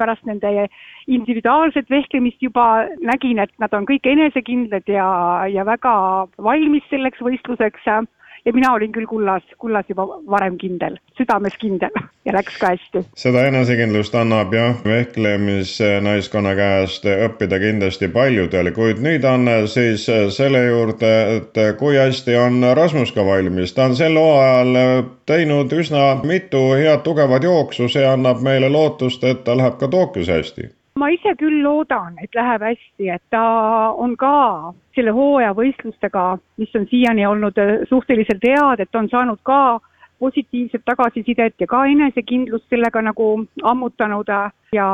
pärast 0.00 0.24
nende 0.28 0.66
individuaalset 1.06 1.90
vehklemist 1.92 2.42
juba 2.42 2.86
nägin, 3.04 3.42
et 3.42 3.52
nad 3.62 3.74
on 3.76 3.86
kõik 3.88 4.08
enesekindlad 4.08 4.88
ja, 4.88 5.06
ja 5.52 5.66
väga 5.68 5.94
valmis 6.42 6.88
selleks 6.90 7.20
võistluseks 7.24 7.88
ja 8.44 8.52
mina 8.52 8.72
olin 8.74 8.92
küll 8.92 9.06
kullas, 9.06 9.42
kullas 9.58 9.86
juba 9.88 10.06
varem 10.30 10.56
kindel, 10.58 10.96
südames 11.18 11.56
kindel 11.60 11.94
ja 12.26 12.34
läks 12.36 12.58
ka 12.60 12.72
hästi. 12.74 13.04
seda 13.18 13.44
enesekindlust 13.50 14.14
annab 14.18 14.54
jah, 14.56 14.82
vehklemisnaiskonna 14.84 16.54
käest 16.58 17.06
õppida 17.12 17.60
kindlasti 17.62 18.10
paljudel, 18.12 18.72
kuid 18.76 19.02
nüüd 19.04 19.24
on 19.28 19.48
siis 19.70 20.06
selle 20.36 20.66
juurde, 20.66 21.14
et 21.38 21.62
kui 21.78 21.96
hästi 21.98 22.36
on 22.40 22.60
Rasmus 22.78 23.14
ka 23.14 23.26
valmis, 23.26 23.74
ta 23.76 23.88
on 23.90 23.96
sel 23.98 24.18
hooajal 24.18 25.08
teinud 25.26 25.72
üsna 25.72 26.06
mitu 26.26 26.70
head 26.76 27.02
tugevat 27.06 27.46
jooksu, 27.46 27.88
see 27.88 28.06
annab 28.06 28.42
meile 28.42 28.70
lootust, 28.72 29.24
et 29.24 29.44
ta 29.46 29.56
läheb 29.58 29.78
ka 29.80 29.90
Tokyos 29.92 30.30
hästi 30.32 30.70
ma 31.02 31.10
ise 31.10 31.34
küll 31.38 31.62
loodan, 31.64 32.14
et 32.22 32.34
läheb 32.38 32.62
hästi, 32.62 33.08
et 33.10 33.22
ta 33.34 33.42
on 33.98 34.14
ka 34.18 34.72
selle 34.94 35.14
hooaja 35.16 35.50
võistlustega, 35.58 36.26
mis 36.62 36.76
on 36.78 36.86
siiani 36.90 37.26
olnud 37.26 37.58
äh, 37.58 37.80
suhteliselt 37.90 38.44
head, 38.46 38.84
et 38.84 38.98
on 38.98 39.08
saanud 39.10 39.40
ka 39.42 39.80
positiivset 40.22 40.84
tagasisidet 40.86 41.58
ja 41.58 41.66
ka 41.66 41.82
enesekindlust 41.90 42.68
sellega 42.70 43.02
nagu 43.02 43.28
ammutanud 43.66 44.28
ja 44.76 44.88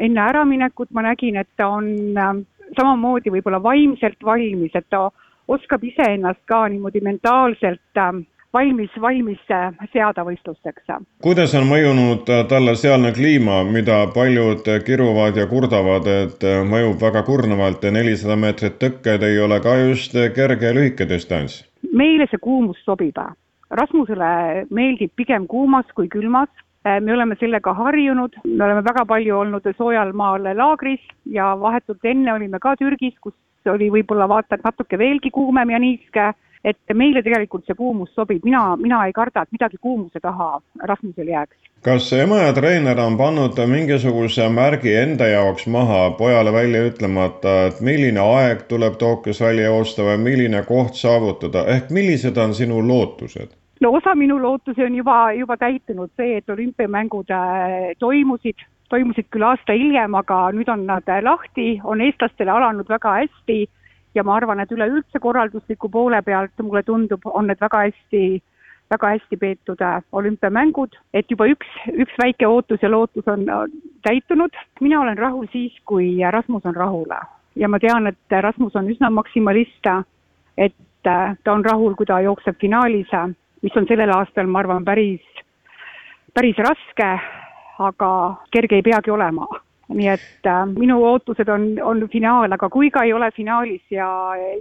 enne 0.00 0.22
äraminekut 0.24 0.94
ma 0.96 1.04
nägin, 1.10 1.36
et 1.36 1.50
ta 1.60 1.68
on 1.76 1.92
äh, 2.16 2.32
samamoodi 2.78 3.34
võib-olla 3.34 3.60
vaimselt 3.62 4.24
valmis, 4.24 4.72
et 4.74 4.88
ta 4.88 5.10
oskab 5.48 5.84
iseennast 5.84 6.40
ka 6.48 6.64
niimoodi 6.72 7.04
mentaalselt 7.04 8.00
äh, 8.00 8.22
valmis, 8.52 8.90
valmis 9.00 9.40
äh, 9.50 9.72
seada 9.92 10.24
võistlusteks. 10.24 10.86
kuidas 11.22 11.54
on 11.54 11.66
mõjunud 11.68 12.28
äh, 12.32 12.44
talle 12.48 12.74
sealne 12.76 13.12
kliima, 13.12 13.62
mida 13.64 14.04
paljud 14.14 14.68
kiruvad 14.86 15.36
ja 15.36 15.46
kurdavad, 15.50 16.06
et 16.06 16.44
äh, 16.44 16.62
mõjub 16.64 17.00
väga 17.02 17.22
kurnavalt 17.26 17.84
ja 17.84 17.92
nelisada 17.94 18.36
meetrit 18.36 18.78
tõkked 18.82 19.26
ei 19.26 19.40
ole 19.40 19.60
ka 19.64 19.76
just 19.82 20.16
kerge 20.36 20.70
ja 20.70 20.76
lühike 20.76 21.08
distants? 21.08 21.64
meile 21.92 22.26
see 22.30 22.40
kuumus 22.42 22.80
sobib. 22.84 23.18
Rasmusele 23.70 24.64
meeldib 24.74 25.12
pigem 25.16 25.46
kuumas 25.46 25.86
kui 25.94 26.08
külmas 26.08 26.48
me 26.88 27.12
oleme 27.12 27.36
sellega 27.36 27.74
harjunud, 27.74 28.36
me 28.44 28.64
oleme 28.64 28.80
väga 28.86 29.04
palju 29.04 29.34
olnud 29.36 29.66
soojal 29.76 30.12
maal 30.16 30.46
laagris 30.56 31.02
ja 31.28 31.50
vahetult 31.60 32.04
enne 32.04 32.32
olime 32.32 32.58
ka 32.62 32.74
Türgis, 32.80 33.14
kus 33.20 33.34
oli 33.68 33.90
võib-olla 33.92 34.28
vaata 34.30 34.56
et 34.56 34.64
natuke 34.64 34.98
veelgi 34.98 35.30
kuumem 35.34 35.74
ja 35.74 35.80
niiske 35.82 36.30
et 36.64 36.94
meile 36.94 37.22
tegelikult 37.22 37.66
see 37.66 37.76
kuumus 37.78 38.10
sobib, 38.16 38.44
mina, 38.44 38.76
mina 38.76 39.04
ei 39.06 39.12
karda, 39.16 39.44
et 39.44 39.54
midagi 39.54 39.78
kuumuse 39.80 40.20
taha 40.20 40.58
Rasmusel 40.90 41.28
jääks. 41.30 41.56
kas 41.84 42.12
ema 42.12 42.40
ja 42.42 42.52
treener 42.52 42.98
on 43.00 43.16
pannud 43.16 43.60
mingisuguse 43.70 44.48
märgi 44.50 44.94
enda 44.98 45.28
jaoks 45.30 45.66
maha 45.66 46.10
pojale 46.18 46.52
välja 46.52 46.82
ütlemata, 46.90 47.54
et 47.68 47.80
milline 47.80 48.20
aeg 48.20 48.66
tuleb 48.68 48.98
Tokyos 48.98 49.40
välja 49.40 49.70
joosta 49.70 50.02
või 50.02 50.18
milline 50.18 50.64
koht 50.66 50.98
saavutada, 50.98 51.66
ehk 51.76 51.90
millised 51.94 52.36
on 52.36 52.54
sinu 52.54 52.82
lootused? 52.88 53.54
no 53.80 53.92
osa 53.94 54.14
minu 54.14 54.42
lootusi 54.42 54.82
on 54.82 54.94
juba, 54.94 55.32
juba 55.32 55.56
täitunud, 55.56 56.10
see, 56.16 56.38
et 56.38 56.50
olümpiamängud 56.50 57.30
äh, 57.30 57.94
toimusid, 57.98 58.66
toimusid 58.90 59.28
küll 59.30 59.46
aasta 59.46 59.76
hiljem, 59.76 60.14
aga 60.18 60.48
nüüd 60.56 60.70
on 60.72 60.86
nad 60.88 61.06
lahti, 61.22 61.78
on 61.84 62.02
eestlastele 62.02 62.50
alanud 62.50 62.88
väga 62.90 63.20
hästi 63.20 63.66
ja 64.18 64.24
ma 64.26 64.36
arvan, 64.38 64.60
et 64.60 64.72
üleüldse 64.74 65.20
korraldusliku 65.22 65.90
poole 65.94 66.20
pealt 66.26 66.64
mulle 66.64 66.82
tundub, 66.82 67.24
on 67.24 67.46
need 67.50 67.60
väga 67.62 67.84
hästi, 67.86 68.22
väga 68.90 69.12
hästi 69.14 69.38
peetud 69.40 69.82
äh, 69.84 70.00
olümpiamängud, 70.12 70.96
et 71.14 71.30
juba 71.30 71.46
üks, 71.52 71.70
üks 71.92 72.18
väike 72.22 72.48
ootus 72.48 72.82
ja 72.82 72.90
lootus 72.90 73.28
on 73.30 73.46
täitunud. 74.06 74.54
mina 74.80 75.00
olen 75.00 75.18
rahul 75.18 75.46
siis, 75.52 75.74
kui 75.84 76.16
Rasmus 76.30 76.66
on 76.66 76.76
rahul 76.76 77.14
ja 77.56 77.68
ma 77.68 77.78
tean, 77.78 78.06
et 78.06 78.38
Rasmus 78.42 78.76
on 78.76 78.90
üsna 78.90 79.10
maksimalist, 79.10 79.86
et 80.56 81.06
äh, 81.06 81.36
ta 81.44 81.52
on 81.52 81.64
rahul, 81.64 81.94
kui 81.94 82.06
ta 82.06 82.20
jookseb 82.20 82.58
finaalis, 82.60 83.14
mis 83.62 83.76
on 83.76 83.86
sellel 83.86 84.14
aastal, 84.14 84.46
ma 84.46 84.64
arvan, 84.64 84.84
päris, 84.84 85.22
päris 86.34 86.58
raske, 86.58 87.08
aga 87.78 88.10
kerge 88.50 88.78
ei 88.78 88.82
peagi 88.82 89.10
olema 89.14 89.46
nii 89.94 90.10
et 90.12 90.46
äh, 90.46 90.66
minu 90.68 90.98
ootused 91.04 91.48
on, 91.48 91.70
on 91.82 92.04
finaal, 92.12 92.52
aga 92.52 92.68
kui 92.72 92.90
ka 92.90 93.04
ei 93.06 93.14
ole 93.16 93.30
finaalis 93.36 93.82
ja 93.90 94.08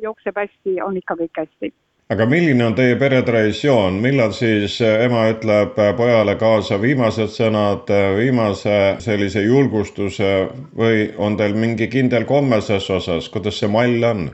jookseb 0.01 0.39
hästi, 0.39 0.79
on 0.83 0.97
ikka 0.97 1.17
kõik 1.19 1.43
hästi. 1.43 1.73
aga 2.13 2.25
milline 2.25 2.63
on 2.63 2.75
teie 2.75 2.95
pere 2.95 3.19
traditsioon, 3.27 3.99
millal 4.03 4.31
siis 4.31 4.79
äh, 4.81 5.03
ema 5.05 5.25
ütleb 5.33 5.75
äh, 5.75 5.91
pojale 5.97 6.37
kaasa 6.39 6.79
viimased 6.81 7.33
sõnad, 7.35 7.91
äh, 7.91 8.13
viimase 8.15 8.95
sellise 9.03 9.43
julgustuse 9.43 10.31
või 10.77 11.09
on 11.17 11.35
teil 11.37 11.55
mingi 11.55 11.89
kindel 11.91 12.25
komme 12.25 12.61
ses 12.61 12.89
osas, 12.89 13.29
kuidas 13.29 13.59
see 13.59 13.71
mall 13.71 14.11
on? 14.11 14.29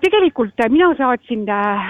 tegelikult 0.00 0.60
mina 0.72 0.94
saatsin 0.96 1.42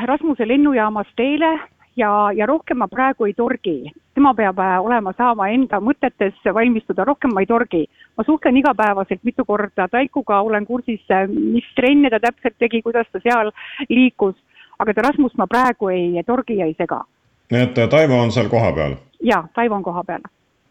Rasmuse 0.09 0.49
lennujaamas 0.49 1.11
teele 1.17 1.53
ja, 1.97 2.11
ja 2.35 2.47
rohkem 2.47 2.81
ma 2.83 2.89
praegu 2.91 3.29
ei 3.29 3.35
torgi. 3.35 3.77
Tema 4.15 4.35
peab 4.35 4.59
äh, 4.59 4.77
olema, 4.83 5.13
saama 5.17 5.49
enda 5.53 5.81
mõtetes 5.83 6.37
valmistuda, 6.55 7.05
rohkem 7.05 7.35
ma 7.35 7.43
ei 7.43 7.51
torgi. 7.51 7.85
ma 8.17 8.25
suhtlen 8.25 8.57
igapäevaselt 8.57 9.25
mitu 9.25 9.45
korda 9.45 9.89
Taikuga, 9.89 10.41
olen 10.41 10.67
kursis, 10.67 11.03
äh, 11.11 11.27
mis 11.29 11.67
trenne 11.77 12.11
ta 12.11 12.21
täpselt 12.21 12.57
tegi, 12.59 12.83
kuidas 12.83 13.07
ta 13.13 13.21
seal 13.23 13.51
liikus, 13.89 14.37
aga 14.79 14.93
Rasmust 14.97 15.37
ma 15.39 15.47
praegu 15.47 15.89
ei 15.89 16.23
torgi 16.27 16.59
ja 16.59 16.67
ei 16.67 16.77
sega. 16.79 17.03
nii 17.51 17.63
et 17.63 17.79
äh, 17.79 17.89
Taivo 17.89 18.23
on 18.23 18.33
seal 18.33 18.49
kohapeal? 18.49 18.97
jaa, 19.23 19.49
Taivo 19.55 19.75
on 19.75 19.83
kohapeal 19.83 20.23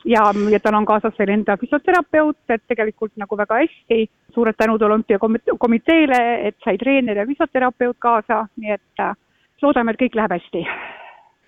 ja, 0.05 0.23
ja 0.49 0.59
tal 0.59 0.79
on 0.79 0.85
kaasas 0.85 1.19
veel 1.19 1.35
enda 1.35 1.57
füsioterapeut, 1.57 2.39
et 2.49 2.63
tegelikult 2.67 3.13
nagu 3.17 3.37
väga 3.37 3.61
hästi, 3.63 4.07
suured 4.33 4.55
tänud 4.57 4.81
olümpiakomiteele, 4.81 6.23
et 6.47 6.57
sai 6.63 6.77
treener 6.77 7.17
ja 7.17 7.27
füsioterapeut 7.27 7.97
kaasa, 7.99 8.45
nii 8.55 8.75
et 8.79 9.07
loodame, 9.63 9.93
et 9.93 10.03
kõik 10.03 10.19
läheb 10.19 10.35
hästi 10.35 10.65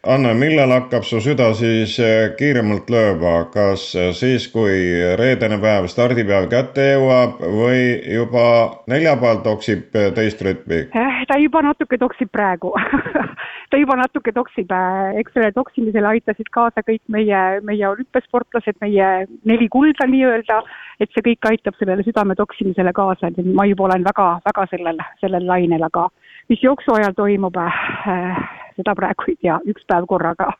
Anne, 0.05 0.35
millal 0.37 0.69
hakkab 0.69 1.01
su 1.01 1.17
süda 1.17 1.47
siis 1.57 1.95
eh, 1.97 2.27
kiiremalt 2.37 2.91
lööma, 2.93 3.47
kas 3.49 3.87
eh, 3.97 4.11
siis, 4.13 4.43
kui 4.53 4.75
reedene 5.17 5.57
päev, 5.61 5.87
stardipäev 5.89 6.45
kätte 6.51 6.83
jõuab 6.91 7.39
või 7.41 7.79
juba 8.13 8.43
neljapäeval 8.91 9.41
toksib 9.47 9.97
eh, 9.97 10.11
teist 10.13 10.43
rütmi? 10.45 10.83
ta 11.25 11.39
juba 11.41 11.63
natuke 11.65 11.97
toksib 11.97 12.29
praegu. 12.29 12.75
Ta 13.73 13.79
juba 13.81 13.95
natuke 13.97 14.29
toksib, 14.31 14.69
eks 15.17 15.33
sellele 15.33 15.51
toksimisele 15.55 16.07
aitasid 16.13 16.51
kaasa 16.53 16.83
kõik 16.85 17.01
meie, 17.11 17.39
meie 17.65 17.87
olümpiasportlased, 17.87 18.77
meie 18.83 19.07
neli 19.49 19.65
kulda 19.73 20.05
nii-öelda, 20.11 20.59
et 21.01 21.09
see 21.15 21.25
kõik 21.25 21.49
aitab 21.49 21.73
sellele 21.79 22.05
südame 22.05 22.37
toksimisele 22.37 22.93
kaasa, 22.95 23.33
et 23.33 23.49
ma 23.57 23.65
juba 23.65 23.87
olen 23.87 24.05
väga, 24.05 24.27
väga 24.45 24.67
sellel, 24.69 25.01
sellel 25.23 25.49
lainel, 25.49 25.87
aga 25.89 26.05
mis 26.53 26.61
jooksu 26.61 26.93
ajal 26.93 27.17
toimub 27.17 27.57
äh,, 27.57 28.45
seda 28.75 28.95
praegu 28.95 29.31
ei 29.31 29.39
tea, 29.41 29.59
üks 29.65 29.87
päev 29.87 30.07
korraga. 30.07 30.51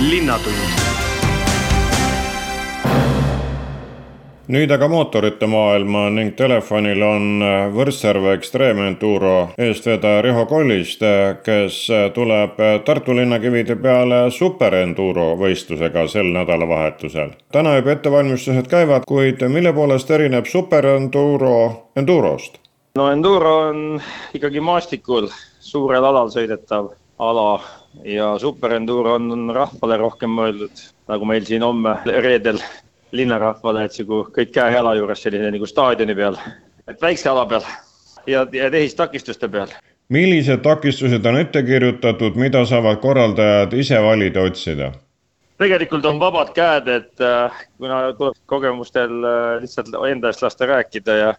linnatund 0.00 0.80
nüüd 4.50 4.72
aga 4.74 4.88
mootorite 4.90 5.46
maailma 5.46 6.08
ning 6.10 6.32
telefonil 6.38 7.02
on 7.06 7.26
äh, 7.44 7.58
Võrtsjärve 7.74 8.32
Extreme 8.34 8.88
Enduro 8.90 9.34
eestvedaja 9.58 10.22
Riho 10.26 10.46
Kolliste, 10.50 11.12
kes 11.46 11.76
äh, 11.94 12.08
tuleb 12.16 12.58
äh, 12.58 12.78
Tartu 12.86 13.14
linnakivide 13.16 13.76
peale 13.82 14.24
Super 14.34 14.74
Enduro 14.80 15.34
võistlusega 15.38 16.06
sel 16.10 16.32
nädalavahetusel. 16.34 17.36
täna 17.52 17.76
juba 17.78 17.94
ettevalmistused 17.94 18.66
käivad, 18.70 19.06
kuid 19.06 19.44
mille 19.48 19.72
poolest 19.76 20.10
erineb 20.10 20.50
Super 20.50 20.86
Enduro 20.96 21.92
Endurost? 21.96 22.58
No 23.00 23.08
Enduro 23.12 23.52
on 23.70 24.00
ikkagi 24.36 24.60
maastikul 24.60 25.30
suurel 25.64 26.04
alal 26.04 26.28
sõidetav 26.32 26.90
ala 27.20 27.60
ja 28.04 28.34
Super 28.38 28.74
Enduro 28.76 29.14
on 29.16 29.48
rahvale 29.56 29.96
rohkem 30.00 30.34
mõeldud, 30.36 30.82
nagu 31.08 31.28
meil 31.28 31.46
siin 31.48 31.64
homme 31.64 31.96
reedel 32.04 32.60
linnarahvale, 33.16 33.86
et 33.86 33.96
sihuke 33.96 34.34
kõik 34.36 34.52
käe-jala 34.58 34.94
juures 34.98 35.24
selline 35.24 35.48
nagu 35.54 35.68
staadioni 35.68 36.16
peal, 36.18 36.36
et 36.88 37.00
väikse 37.00 37.32
ala 37.32 37.46
peal 37.48 37.64
ja, 38.28 38.44
ja 38.52 38.68
tehistakistuste 38.70 39.48
peal. 39.48 39.72
millised 40.12 40.60
takistused 40.60 41.26
on 41.26 41.40
ette 41.40 41.62
kirjutatud, 41.64 42.36
mida 42.36 42.66
saavad 42.68 43.00
korraldajad 43.00 43.80
ise 43.80 44.02
valida, 44.04 44.44
otsida? 44.44 44.92
tegelikult 45.60 46.04
on 46.04 46.20
vabad 46.20 46.52
käed, 46.56 46.88
et 46.88 47.24
äh, 47.24 47.64
kuna 47.80 48.10
tuleb 48.18 48.36
kogemustel 48.44 49.22
äh, 49.24 49.54
lihtsalt 49.64 49.96
enda 50.08 50.28
eest 50.28 50.44
lasta 50.44 50.68
rääkida 50.68 51.16
ja, 51.16 51.38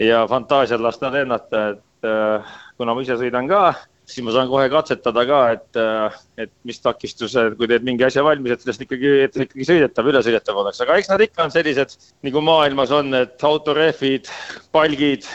ja 0.00 0.26
fantaasial 0.28 0.82
lasta 0.82 1.12
lennata, 1.12 1.68
et 1.74 2.08
äh, 2.08 2.54
kuna 2.76 2.94
ma 2.94 3.04
ise 3.04 3.18
sõidan 3.20 3.50
ka 3.50 3.64
siis 4.08 4.24
ma 4.26 4.34
saan 4.34 4.50
kohe 4.50 4.66
katsetada 4.72 5.24
ka, 5.28 5.40
et, 5.56 5.78
äh, 5.78 6.18
et 6.44 6.52
mis 6.68 6.80
takistused, 6.82 7.56
kui 7.58 7.68
teed 7.70 7.86
mingi 7.86 8.06
asja 8.06 8.24
valmis, 8.26 8.54
et 8.54 8.64
sellest 8.64 8.84
ikkagi, 8.86 9.12
et 9.28 9.38
ikkagi 9.46 9.68
sõidetav, 9.68 10.10
ülesõidetav 10.12 10.58
oleks, 10.64 10.82
aga 10.84 10.98
eks 10.98 11.12
nad 11.12 11.24
ikka 11.26 11.46
on 11.46 11.54
sellised 11.54 11.96
nagu 12.26 12.42
maailmas 12.44 12.92
on, 12.94 13.14
et 13.22 13.46
autorehvid, 13.48 14.30
palgid, 14.74 15.28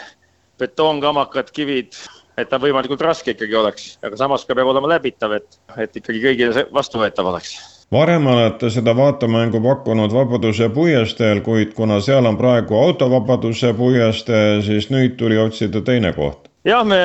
betoonkamakad, 0.60 1.50
kivid, 1.54 1.96
et 2.38 2.50
ta 2.50 2.60
võimalikult 2.62 3.02
raske 3.02 3.34
ikkagi 3.34 3.58
oleks, 3.58 3.90
aga 4.04 4.20
samas 4.20 4.46
ka 4.46 4.58
peab 4.58 4.70
olema 4.74 4.94
läbitav, 4.94 5.38
et, 5.40 5.60
et 5.78 6.00
ikkagi 6.02 6.22
kõigile 6.28 6.68
vastuvõetav 6.74 7.32
oleks 7.32 7.77
varem 7.92 8.26
olete 8.26 8.70
seda 8.70 8.94
vaatemängu 8.96 9.60
pakkunud 9.64 10.12
Vabaduse 10.12 10.68
puiesteel, 10.68 11.40
kuid 11.46 11.72
kuna 11.76 12.00
seal 12.04 12.26
on 12.28 12.36
praegu 12.36 12.76
autovabaduse 12.76 13.72
puiestee, 13.78 14.60
siis 14.62 14.90
nüüd 14.92 15.16
tuli 15.20 15.38
otsida 15.40 15.82
teine 15.84 16.12
koht. 16.16 16.48
Jah, 16.68 16.84
me 16.84 16.98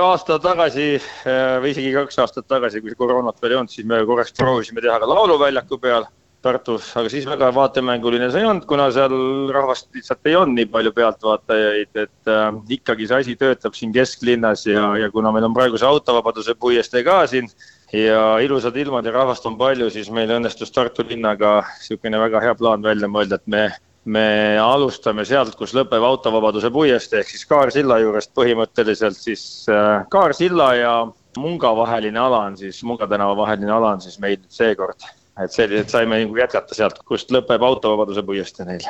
aasta 0.00 0.38
tagasi 0.40 0.94
äh, 0.96 1.56
või 1.60 1.74
isegi 1.74 1.92
kaks 1.92 2.20
aastat 2.22 2.46
tagasi, 2.48 2.80
kui 2.80 2.94
koroonat 2.96 3.40
veel 3.42 3.52
ei 3.56 3.58
olnud, 3.60 3.72
siis 3.72 3.88
me 3.88 3.98
korraks 4.06 4.32
proovisime 4.38 4.80
teha 4.84 5.00
ka 5.02 5.08
lauluväljaku 5.10 5.80
peal 5.82 6.06
Tartus, 6.44 6.90
aga 7.00 7.08
siis 7.08 7.24
väga 7.24 7.48
vaatemänguline 7.56 8.26
see 8.28 8.42
ei 8.42 8.46
olnud, 8.48 8.66
kuna 8.68 8.90
seal 8.92 9.14
rahvast 9.52 9.88
lihtsalt 9.96 10.28
ei 10.28 10.34
olnud 10.36 10.58
nii 10.60 10.68
palju 10.72 10.92
pealtvaatajaid, 10.96 11.90
et 12.02 12.32
äh, 12.32 12.48
ikkagi 12.78 13.08
see 13.08 13.20
asi 13.20 13.36
töötab 13.40 13.76
siin 13.76 13.92
kesklinnas 13.96 14.66
ja, 14.68 14.90
ja 15.00 15.08
kuna 15.12 15.32
meil 15.34 15.48
on 15.48 15.56
praegu 15.56 15.80
see 15.80 15.88
autovabaduse 15.88 16.54
puiestee 16.60 17.04
ka 17.04 17.22
siin 17.32 17.48
ja 17.94 18.22
ilusad 18.42 18.76
ilmad 18.76 19.06
ja 19.06 19.12
rahvast 19.14 19.46
on 19.46 19.58
palju, 19.58 19.90
siis 19.90 20.10
meil 20.10 20.30
õnnestus 20.34 20.72
Tartu 20.74 21.06
linnaga 21.08 21.60
niisugune 21.78 22.18
väga 22.18 22.40
hea 22.42 22.54
plaan 22.58 22.82
välja 22.82 23.10
mõelda, 23.10 23.38
et 23.38 23.46
me 23.46 23.68
me 24.04 24.58
alustame 24.60 25.24
sealt, 25.24 25.54
kus 25.56 25.72
lõpeb 25.76 26.04
autovabaduse 26.04 26.70
puiestee 26.72 27.22
ehk 27.22 27.30
siis 27.32 27.46
Kaarsilla 27.48 27.98
juurest 28.02 28.34
põhimõtteliselt 28.36 29.16
siis 29.16 29.44
äh, 29.72 30.04
Kaarsilla 30.12 30.74
ja 30.76 30.94
Munga 31.40 31.72
vaheline 31.76 32.20
ala 32.20 32.44
on 32.50 32.58
siis, 32.58 32.82
Munga 32.86 33.08
tänava 33.10 33.36
vaheline 33.36 33.72
ala 33.72 33.94
on 33.96 34.04
siis 34.04 34.18
meil 34.20 34.38
seekord. 34.48 35.00
et 35.42 35.50
selliselt 35.50 35.90
saime 35.90 36.20
nagu 36.20 36.36
jätkata 36.36 36.74
sealt, 36.74 37.00
kust 37.08 37.32
lõpeb 37.34 37.62
autovabaduse 37.64 38.22
puiestee 38.22 38.66
neil. 38.68 38.84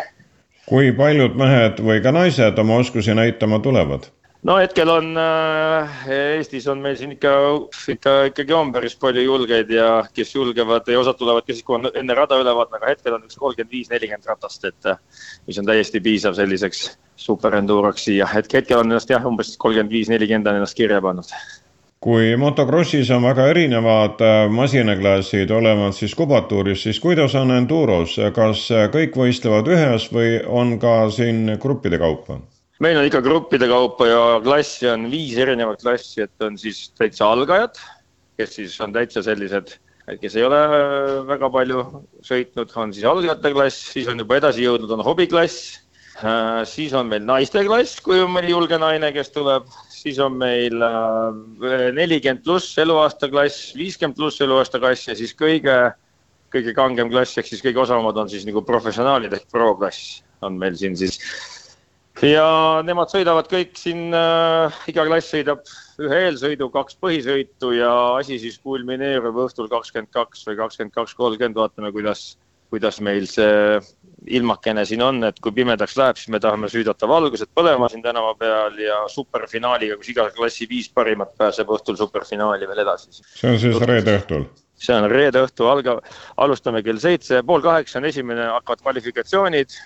kui 0.66 0.92
paljud 0.92 1.38
mehed 1.38 1.80
või 1.80 2.02
ka 2.02 2.12
naised 2.12 2.58
oma 2.58 2.82
oskusi 2.82 3.14
näitama 3.14 3.58
tulevad? 3.58 4.10
No 4.44 4.56
hetkel 4.60 4.90
on 4.92 5.14
äh, 5.18 6.04
Eestis 6.12 6.66
on 6.68 6.82
meil 6.84 6.98
siin 7.00 7.14
ikka, 7.16 7.32
ikka 7.94 8.14
ikkagi 8.30 8.56
on 8.56 8.72
päris 8.74 8.96
palju 9.00 9.24
julgeid 9.24 9.72
ja 9.72 9.88
kes 10.14 10.34
julgevad 10.34 10.88
ja 10.90 11.00
osad 11.00 11.18
tulevad 11.20 11.46
ka 11.46 11.54
siis, 11.54 11.64
kui 11.64 11.78
on 11.78 11.88
enne 11.94 12.16
rada 12.18 12.38
üle 12.40 12.52
vaadata, 12.56 12.80
aga 12.80 12.92
hetkel 12.92 13.16
on 13.16 13.24
üks 13.24 13.40
kolmkümmend 13.40 13.72
viis, 13.72 13.90
nelikümmend 13.92 14.28
ratast, 14.28 14.68
et 14.68 14.92
äh, 14.92 15.00
mis 15.48 15.60
on 15.60 15.68
täiesti 15.68 16.02
piisav 16.04 16.36
selliseks 16.36 16.86
superenduroks 17.24 18.08
siia, 18.08 18.28
et 18.36 18.52
hetkel 18.52 18.82
on 18.82 18.92
ennast 18.92 19.12
jah, 19.12 19.24
umbes 19.28 19.56
kolmkümmend 19.56 19.92
viis, 19.96 20.12
nelikümmend 20.12 20.52
on 20.52 20.60
ennast 20.60 20.76
kirja 20.78 21.00
pannud. 21.04 21.36
Kui 22.04 22.34
motokrossis 22.36 23.08
on 23.16 23.24
väga 23.24 23.46
erinevad 23.48 24.20
äh, 24.20 24.42
masinaklassid 24.52 25.50
olemas 25.56 26.02
siis 26.02 26.12
kubatuuris, 26.18 26.82
siis 26.84 27.00
kuidas 27.00 27.32
on 27.40 27.54
enduros, 27.56 28.18
kas 28.36 28.66
kõik 28.92 29.16
võistlevad 29.16 29.72
ühes 29.72 30.10
või 30.12 30.34
on 30.44 30.76
ka 30.82 30.98
siin 31.16 31.56
gruppide 31.62 32.02
kaupa? 32.02 32.42
Meil 32.82 32.98
on 32.98 33.06
ikka 33.06 33.22
gruppide 33.22 33.68
kaupa 33.70 34.08
ja 34.08 34.22
klassi 34.42 34.88
on 34.90 35.06
viis 35.12 35.36
erinevat 35.38 35.82
klassi, 35.82 36.24
et 36.24 36.42
on 36.42 36.58
siis 36.58 36.88
täitsa 36.98 37.30
algajad, 37.30 37.78
kes 38.38 38.58
siis 38.58 38.74
on 38.82 38.94
täitsa 38.94 39.22
sellised, 39.22 39.76
kes 40.20 40.36
ei 40.36 40.44
ole 40.46 40.60
väga 41.28 41.50
palju 41.54 41.84
sõitnud, 42.26 42.74
on 42.80 42.92
siis 42.96 43.06
algajate 43.08 43.54
klass, 43.54 43.88
siis 43.94 44.10
on 44.10 44.20
juba 44.20 44.40
edasi 44.40 44.66
jõudnud, 44.66 44.90
on 44.96 45.04
hobiklass, 45.06 45.78
äh, 46.18 46.64
siis 46.68 46.94
on 46.98 47.12
meil 47.12 47.22
naiste 47.26 47.62
klass, 47.66 48.00
kui 48.02 48.18
on 48.24 48.34
mõni 48.34 48.50
julge 48.50 48.78
naine, 48.82 49.12
kes 49.14 49.30
tuleb, 49.36 49.70
siis 49.94 50.18
on 50.22 50.34
meil 50.42 50.82
äh, 50.82 51.90
nelikümmend 51.94 52.42
pluss 52.44 52.74
eluaasta 52.82 53.30
klass, 53.30 53.70
viiskümmend 53.78 54.18
pluss 54.18 54.42
eluaasta 54.44 54.82
klass 54.82 55.12
ja 55.12 55.18
siis 55.18 55.36
kõige, 55.38 55.78
kõige 56.50 56.74
kangem 56.74 57.10
klass 57.10 57.38
ehk 57.38 57.54
siis 57.54 57.62
kõige 57.62 57.86
osavamad 57.86 58.18
on 58.18 58.30
siis 58.30 58.44
nagu 58.50 58.66
professionaalid 58.66 59.32
ehk 59.38 59.46
pro-klass 59.54 60.24
on 60.44 60.58
meil 60.60 60.76
siin 60.78 60.98
siis 60.98 61.22
ja 62.28 62.46
nemad 62.86 63.12
sõidavad 63.12 63.48
kõik 63.50 63.74
siin 63.78 64.14
äh,, 64.16 64.78
iga 64.90 65.04
klass 65.08 65.32
sõidab 65.34 65.64
ühe 66.02 66.22
eelsõidu, 66.28 66.70
kaks 66.74 66.96
põhisõitu 67.02 67.74
ja 67.76 67.90
asi 68.20 68.38
siis 68.42 68.56
kulmineerub 68.62 69.36
õhtul 69.46 69.68
kakskümmend 69.72 70.12
kaks 70.14 70.46
või 70.48 70.58
kakskümmend 70.62 70.94
kaks, 70.96 71.14
kolmkümmend, 71.18 71.58
vaatame, 71.58 71.92
kuidas, 71.94 72.34
kuidas 72.72 73.00
meil 73.04 73.28
see 73.30 73.78
ilmakene 74.34 74.84
siin 74.88 75.02
on, 75.04 75.20
et 75.28 75.38
kui 75.44 75.52
pimedaks 75.52 75.96
läheb, 76.00 76.18
siis 76.18 76.32
me 76.32 76.40
tahame 76.40 76.70
süüdata 76.72 77.08
valgused 77.08 77.50
põlema 77.56 77.90
siin 77.92 78.02
tänava 78.04 78.32
peal 78.40 78.78
ja 78.80 79.02
superfinaaliga, 79.12 79.98
kus 80.00 80.12
iga 80.14 80.28
klassi 80.34 80.68
viis 80.70 80.88
parimat 80.88 81.34
pääseb 81.38 81.70
õhtul 81.76 81.98
superfinaali 82.00 82.68
veel 82.70 82.84
edasi. 82.86 83.12
see 83.12 83.50
on 83.52 83.58
siis 83.60 83.80
reede 83.84 84.18
õhtul? 84.20 84.46
see 84.84 84.96
on 84.96 85.08
reede 85.10 85.44
õhtu, 85.44 85.68
alga-, 85.70 86.00
alustame 86.40 86.82
kell 86.82 86.98
seitse, 87.00 87.42
pool 87.46 87.62
kaheksa 87.64 88.00
on 88.00 88.08
esimene, 88.08 88.48
hakkavad 88.56 88.82
kvalifikatsioonid 88.82 89.76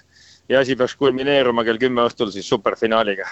ja 0.48 0.60
asi 0.60 0.76
peaks 0.76 0.96
kulmineeruma 0.96 1.64
kell 1.66 1.80
kümme 1.80 2.04
õhtul 2.08 2.32
siis 2.34 2.48
superfinaaliga. 2.48 3.28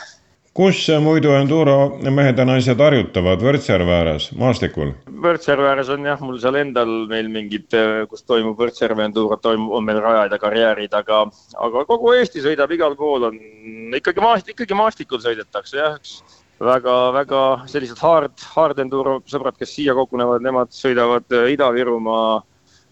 kus 0.56 0.86
muidu 1.04 1.34
enduro 1.36 1.98
mehed 2.00 2.38
ja 2.40 2.44
naised 2.48 2.80
harjutavad, 2.80 3.42
Võrtsjärve 3.44 3.92
ääres, 3.92 4.30
maastikul? 4.40 4.94
Võrtsjärve 5.24 5.68
ääres 5.68 5.90
on 5.92 6.06
jah, 6.08 6.22
mul 6.24 6.38
seal 6.40 6.56
endal 6.56 6.94
meil 7.10 7.28
mingid, 7.28 7.76
kus 8.08 8.24
toimub 8.24 8.56
Võrtsjärve 8.56 9.04
enduro, 9.04 9.36
toimub, 9.36 9.74
on 9.76 9.84
meil 9.84 10.00
rajad 10.00 10.32
ja 10.32 10.40
karjäärid, 10.40 10.96
aga, 10.96 11.26
aga 11.66 11.84
kogu 11.90 12.14
Eesti 12.16 12.44
sõidab, 12.46 12.72
igal 12.72 12.96
pool 12.96 13.28
on 13.28 13.38
ikkagi 14.00 14.24
maast-, 14.24 14.48
ikkagi 14.54 14.80
maastikul 14.80 15.20
sõidetakse 15.20 15.76
jah, 15.76 16.00
üks 16.00 16.22
väga-väga 16.60 17.42
sellised 17.68 18.00
hard, 18.00 18.40
hard 18.56 18.80
enduro 18.80 19.18
sõbrad, 19.28 19.58
kes 19.60 19.76
siia 19.76 19.92
kogunevad, 19.96 20.44
nemad 20.44 20.72
sõidavad 20.72 21.28
Ida-Virumaa 21.52 22.40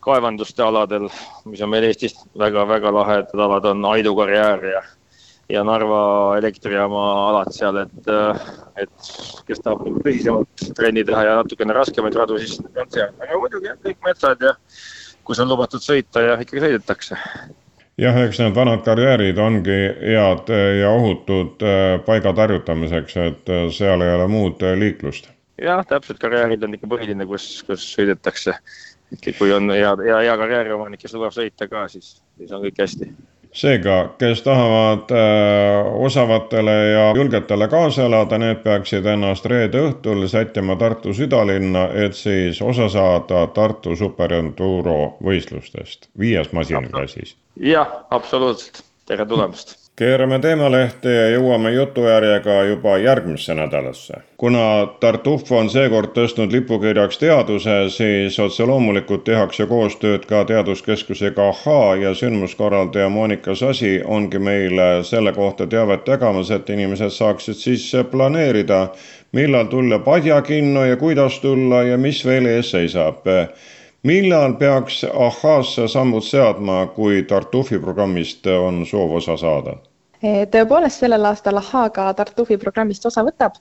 kaevanduste 0.05 0.63
aladel, 0.63 1.09
mis 1.49 1.63
on 1.65 1.73
meil 1.73 1.87
Eestis 1.89 2.17
väga-väga 2.39 2.93
lahedad 2.95 3.41
alad, 3.47 3.71
on 3.73 3.89
Aidu 3.95 4.15
karjäär 4.19 4.65
ja, 4.69 4.83
ja 5.53 5.65
Narva 5.65 6.03
elektrijaama 6.39 7.05
alad 7.31 7.53
seal, 7.57 7.81
et, 7.85 8.13
et 8.85 9.11
kes 9.49 9.65
tahab 9.65 9.85
nagu 9.87 10.05
tõsisemalt 10.05 10.69
trenni 10.77 11.05
teha 11.09 11.25
ja 11.29 11.41
natukene 11.41 11.77
raskemaid 11.77 12.17
radu, 12.21 12.39
siis 12.43 12.61
on 12.67 12.89
seal, 12.93 13.13
aga 13.21 13.41
muidugi 13.41 13.71
jah, 13.71 13.81
kõik 13.85 14.01
metsad 14.07 14.45
ja 14.45 14.55
kus 15.25 15.41
on 15.41 15.53
lubatud 15.53 15.85
sõita 15.85 16.23
ja 16.25 16.41
ikkagi 16.41 16.67
sõidetakse. 16.67 17.21
Jah, 18.01 18.17
eks 18.25 18.41
need 18.43 18.57
vanad 18.57 18.83
karjäärid 18.83 19.39
ongi 19.39 19.77
head 20.01 20.51
ja 20.81 20.89
ohutud 20.91 21.63
äh, 21.63 22.01
paigad 22.05 22.41
harjutamiseks, 22.43 23.17
et 23.23 23.53
äh, 23.55 23.69
seal 23.73 24.03
ei 24.03 24.17
ole 24.17 24.27
muud 24.29 24.65
liiklust. 24.81 25.31
jah, 25.63 25.85
täpselt, 25.87 26.19
karjäärid 26.19 26.67
on 26.67 26.75
ikka 26.75 26.91
põhiline, 26.91 27.25
kus, 27.31 27.47
kus 27.69 27.87
sõidetakse 27.95 28.57
kui 29.39 29.53
on 29.53 29.71
hea, 29.71 29.93
hea, 30.05 30.19
hea 30.27 30.35
karjääriomanik, 30.41 31.03
kes 31.05 31.15
lubab 31.17 31.35
sõita 31.35 31.69
ka, 31.71 31.87
siis, 31.93 32.17
siis 32.39 32.53
on 32.53 32.65
kõik 32.65 32.81
hästi. 32.81 33.11
seega, 33.55 33.97
kes 34.19 34.43
tahavad 34.43 35.13
äh, 35.15 35.93
osavatele 36.07 36.75
ja 36.91 37.05
julgetele 37.17 37.69
kaasa 37.69 38.09
elada, 38.09 38.39
need 38.39 38.65
peaksid 38.65 39.07
ennast 39.07 39.47
reede 39.47 39.85
õhtul 39.89 40.27
sättima 40.29 40.77
Tartu 40.77 41.15
südalinna, 41.15 41.87
et 42.07 42.19
siis 42.19 42.63
osa 42.63 42.89
saada 42.89 43.47
Tartu 43.55 43.97
superenduro 43.97 45.15
võistlustest, 45.23 46.11
viies 46.19 46.53
masinaklassis. 46.53 47.37
jah, 47.61 48.05
absoluutselt, 48.11 48.83
tere 49.07 49.27
tulemast 49.27 49.84
keerame 49.97 50.39
teemalehte 50.43 51.13
ja 51.15 51.27
jõuame 51.37 51.71
jutujärjega 51.71 52.63
juba 52.65 52.97
järgmisse 52.99 53.55
nädalasse. 53.55 54.15
kuna 54.37 54.87
Tartuf 55.01 55.53
on 55.53 55.71
seekord 55.71 56.11
tõstnud 56.17 56.53
lipukirjaks 56.53 57.19
teaduse, 57.19 57.77
siis 57.89 58.39
otse 58.39 58.67
loomulikult 58.67 59.25
tehakse 59.25 59.67
koostööd 59.67 60.27
ka 60.27 60.45
teaduskeskusega 60.45 61.49
Ahhaa 61.49 61.97
ja 61.97 62.15
sündmuskorraldaja 62.15 63.09
Monika 63.09 63.55
Sasi 63.55 64.01
ongi 64.05 64.39
meile 64.39 65.05
selle 65.05 65.33
kohta 65.33 65.67
teavet 65.67 66.09
jagamas, 66.09 66.51
et 66.51 66.71
inimesed 66.71 67.11
saaksid 67.11 67.55
siis 67.55 67.93
planeerida, 68.11 68.89
millal 69.33 69.71
tulla 69.71 69.99
Padjakinno 69.99 70.85
ja 70.85 70.97
kuidas 70.97 71.39
tulla 71.41 71.83
ja 71.83 71.99
mis 71.99 72.25
veel 72.27 72.47
ees 72.47 72.71
seisab 72.71 73.23
millal 74.05 74.55
peaks 74.61 75.03
ahhaasse 75.05 75.89
sammud 75.89 76.25
seadma, 76.25 76.85
kui 76.95 77.23
Tartufi 77.29 77.79
programmist 77.81 78.47
on 78.47 78.85
soov 78.87 79.17
osa 79.21 79.37
saada? 79.41 79.79
E, 80.25 80.45
tõepoolest, 80.53 81.03
sellel 81.03 81.25
aastal 81.29 81.61
ahhaa 81.61 81.89
ka 81.93 82.07
Tartufi 82.17 82.59
programmist 82.61 83.07
osa 83.09 83.25
võtab 83.25 83.57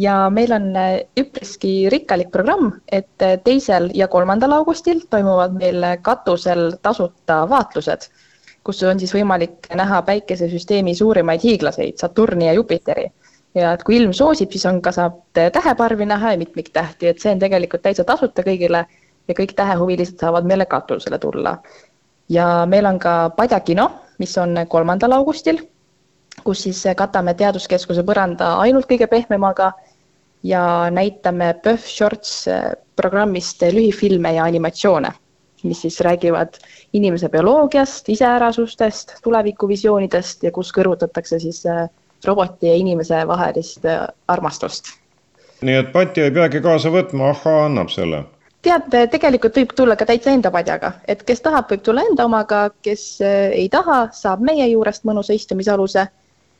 ja 0.00 0.18
meil 0.32 0.52
on 0.56 0.70
e, 0.76 0.86
üpriski 1.20 1.88
rikkalik 1.92 2.30
programm, 2.32 2.70
et 2.92 3.24
e, 3.24 3.36
teisel 3.44 3.90
ja 3.96 4.08
kolmandal 4.12 4.54
augustil 4.58 5.02
toimuvad 5.10 5.56
meil 5.56 5.84
katusel 6.04 6.70
tasuta 6.82 7.42
vaatlused, 7.48 8.08
kus 8.64 8.82
on 8.84 9.00
siis 9.00 9.12
võimalik 9.16 9.68
näha 9.76 10.02
päikesesüsteemi 10.08 10.94
suurimaid 10.98 11.44
hiiglaseid, 11.44 11.96
Saturni 12.00 12.48
ja 12.50 12.56
Jupiteri 12.56 13.10
ja 13.56 13.72
et 13.72 13.84
kui 13.86 13.96
ilm 13.96 14.12
soosib, 14.16 14.52
siis 14.52 14.66
on 14.68 14.82
ka, 14.84 14.92
saab 14.92 15.20
täheparvi 15.32 16.04
näha 16.08 16.34
ja 16.34 16.40
mitmiktähti, 16.40 17.08
et 17.08 17.20
see 17.22 17.32
on 17.32 17.40
tegelikult 17.40 17.84
täitsa 17.86 18.04
tasuta 18.04 18.44
kõigile 18.44 18.84
ja 19.28 19.34
kõik 19.34 19.54
tähehuvilised 19.56 20.20
saavad 20.20 20.46
meile 20.46 20.66
katusele 20.66 21.18
tulla. 21.18 21.56
ja 22.28 22.66
meil 22.66 22.86
on 22.86 22.98
ka 22.98 23.30
Padja 23.36 23.60
kino, 23.60 23.90
mis 24.18 24.38
on 24.38 24.58
kolmandal 24.68 25.12
augustil, 25.12 25.58
kus 26.44 26.62
siis 26.62 26.84
katame 26.96 27.34
Teaduskeskuse 27.34 28.02
põranda 28.02 28.56
ainult 28.58 28.86
kõige 28.90 29.06
pehmemaga 29.06 29.72
ja 30.42 30.90
näitame 30.90 31.54
PÖFF 31.62 31.86
Shorts 31.86 32.44
programmist 32.96 33.62
lühifilme 33.62 34.34
ja 34.34 34.44
animatsioone, 34.44 35.12
mis 35.62 35.80
siis 35.82 36.00
räägivad 36.00 36.58
inimese 36.92 37.28
bioloogiast, 37.28 38.08
iseärasustest, 38.08 39.18
tulevikuvisioonidest 39.22 40.42
ja 40.42 40.52
kus 40.52 40.72
kõrvutatakse 40.72 41.38
siis 41.38 41.64
roboti 42.24 42.66
ja 42.66 42.74
inimese 42.74 43.26
vahelist 43.26 43.84
armastust. 44.28 44.84
nii 45.62 45.74
et 45.74 45.92
patti 45.92 46.20
ei 46.20 46.30
peagi 46.30 46.60
kaasa 46.60 46.90
võtma, 46.92 47.30
ahhaa 47.30 47.64
annab 47.66 47.88
selle 47.88 48.24
tead, 48.62 49.10
tegelikult 49.10 49.56
võib 49.60 49.72
tulla 49.76 49.96
ka 49.96 50.06
täitsa 50.08 50.32
enda 50.34 50.50
padjaga, 50.54 50.92
et 51.08 51.22
kes 51.26 51.42
tahab, 51.44 51.68
võib 51.70 51.82
tulla 51.86 52.04
enda 52.10 52.26
omaga, 52.28 52.68
kes 52.84 53.08
äh, 53.24 53.50
ei 53.62 53.68
taha, 53.72 54.06
saab 54.16 54.44
meie 54.44 54.66
juurest 54.70 55.06
mõnusa 55.08 55.36
istumisaluse 55.36 56.06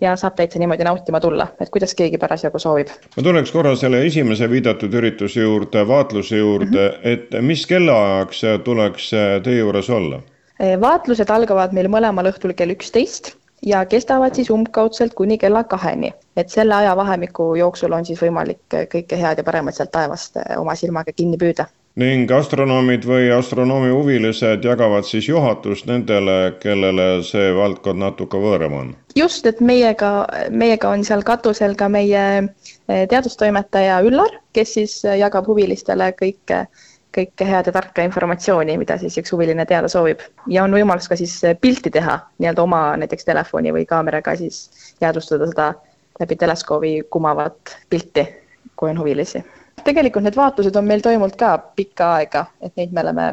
ja 0.01 0.13
saab 0.21 0.37
täitsa 0.37 0.61
niimoodi 0.61 0.85
nautima 0.85 1.21
tulla, 1.21 1.49
et 1.61 1.71
kuidas 1.73 1.95
keegi 1.97 2.19
parasjagu 2.21 2.61
soovib. 2.61 2.93
ma 3.17 3.23
tuleks 3.23 3.53
korra 3.53 3.75
selle 3.77 4.03
esimese 4.07 4.51
viidatud 4.51 4.95
ürituse 4.95 5.41
juurde, 5.41 5.87
vaatluse 5.89 6.37
juurde 6.37 6.89
mm, 6.89 6.95
-hmm. 6.95 7.09
et 7.13 7.43
mis 7.43 7.67
kellaajaks 7.67 8.43
tuleks 8.65 9.11
teie 9.45 9.59
juures 9.59 9.91
olla? 9.91 10.21
Äh, 10.61 10.81
vaatlused 10.81 11.31
algavad 11.31 11.73
meil 11.73 11.89
mõlemal 11.89 12.33
õhtul 12.33 12.55
kell 12.55 12.77
üksteist 12.77 13.35
ja 13.67 13.85
kestavad 13.87 14.35
siis 14.35 14.51
umbkaudselt 14.51 15.15
kuni 15.15 15.39
kella 15.39 15.65
kaheni. 15.65 16.13
et 16.37 16.49
selle 16.49 16.75
ajavahemiku 16.75 17.55
jooksul 17.55 17.93
on 17.93 18.05
siis 18.05 18.21
võimalik 18.23 18.61
kõike 18.93 19.17
head 19.17 19.39
ja 19.39 19.45
paremat 19.45 19.75
sealt 19.75 19.91
taevast 19.91 20.37
oma 20.57 20.75
silmaga 20.75 21.13
kinni 21.13 21.37
püüda 21.37 21.67
ning 21.97 22.31
astronoomid 22.33 23.07
või 23.09 23.31
astronoomihuvilised 23.33 24.65
jagavad 24.65 25.07
siis 25.09 25.31
juhatust 25.31 25.87
nendele, 25.89 26.53
kellele 26.61 27.07
see 27.25 27.55
valdkond 27.57 28.03
natuke 28.03 28.41
võõram 28.41 28.77
on. 28.77 28.91
just, 29.17 29.47
et 29.49 29.63
meiega, 29.65 30.11
meiega 30.51 30.93
on 30.93 31.05
seal 31.09 31.25
katusel 31.25 31.77
ka 31.77 31.89
meie 31.89 32.27
eh, 32.45 33.07
teadustoimetaja 33.09 34.03
Üllar, 34.05 34.37
kes 34.53 34.77
siis 34.77 34.99
eh, 35.07 35.17
jagab 35.23 35.49
huvilistele 35.49 36.13
kõike, 36.21 36.67
kõike 37.17 37.49
head 37.49 37.73
ja 37.73 37.77
tarka 37.79 38.05
informatsiooni, 38.05 38.77
mida 38.77 39.01
siis 39.01 39.17
üks 39.17 39.33
huviline 39.33 39.65
teada 39.65 39.89
soovib. 39.89 40.21
ja 40.53 40.69
on 40.69 40.77
võimalus 40.77 41.09
ka 41.09 41.17
siis 41.17 41.39
eh, 41.45 41.57
pilti 41.57 41.91
teha 41.91 42.21
nii-öelda 42.37 42.63
oma 42.69 42.87
näiteks 43.01 43.25
telefoni 43.25 43.73
või 43.73 43.89
kaameraga 43.89 44.37
siis 44.37 44.67
jäädvustada 45.01 45.49
seda 45.49 45.75
läbi 46.21 46.37
teleskoobi 46.37 46.97
kumavat 47.11 47.79
pilti, 47.89 48.29
kui 48.77 48.93
on 48.93 49.01
huvilisi 49.01 49.41
tegelikult 49.85 50.25
need 50.25 50.37
vaatlused 50.39 50.77
on 50.77 50.87
meil 50.89 51.03
toimunud 51.05 51.37
ka 51.37 51.57
pikka 51.77 52.12
aega, 52.21 52.47
et 52.61 52.77
neid 52.77 52.93
me 52.93 53.03
oleme 53.05 53.27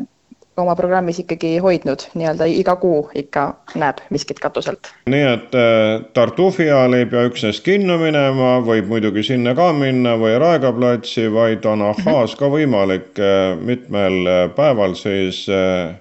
oma 0.58 0.76
programmis 0.76 1.20
ikkagi 1.20 1.58
hoidnud, 1.64 2.06
nii-öelda 2.14 2.46
iga 2.50 2.76
kuu 2.76 3.10
ikka 3.18 3.46
näeb 3.80 4.02
miskit 4.14 4.40
katuselt. 4.40 4.92
nii 5.10 5.24
et 5.30 5.56
äh, 5.58 6.06
Tartufi 6.14 6.68
ajal 6.70 6.94
ei 6.98 7.06
pea 7.10 7.26
üksnes 7.30 7.62
kinno 7.66 7.98
minema, 8.02 8.52
võib 8.66 8.92
muidugi 8.92 9.24
sinna 9.26 9.56
ka 9.58 9.72
minna 9.74 10.16
või 10.22 10.38
Raekoja 10.42 10.74
platsi, 10.78 11.28
vaid 11.34 11.66
on 11.70 11.82
ahhaas 11.90 12.36
ka 12.40 12.50
võimalik 12.54 13.20
äh, 13.22 13.58
mitmel 13.60 14.20
äh, 14.30 14.44
päeval 14.56 14.94
siis 15.00 15.46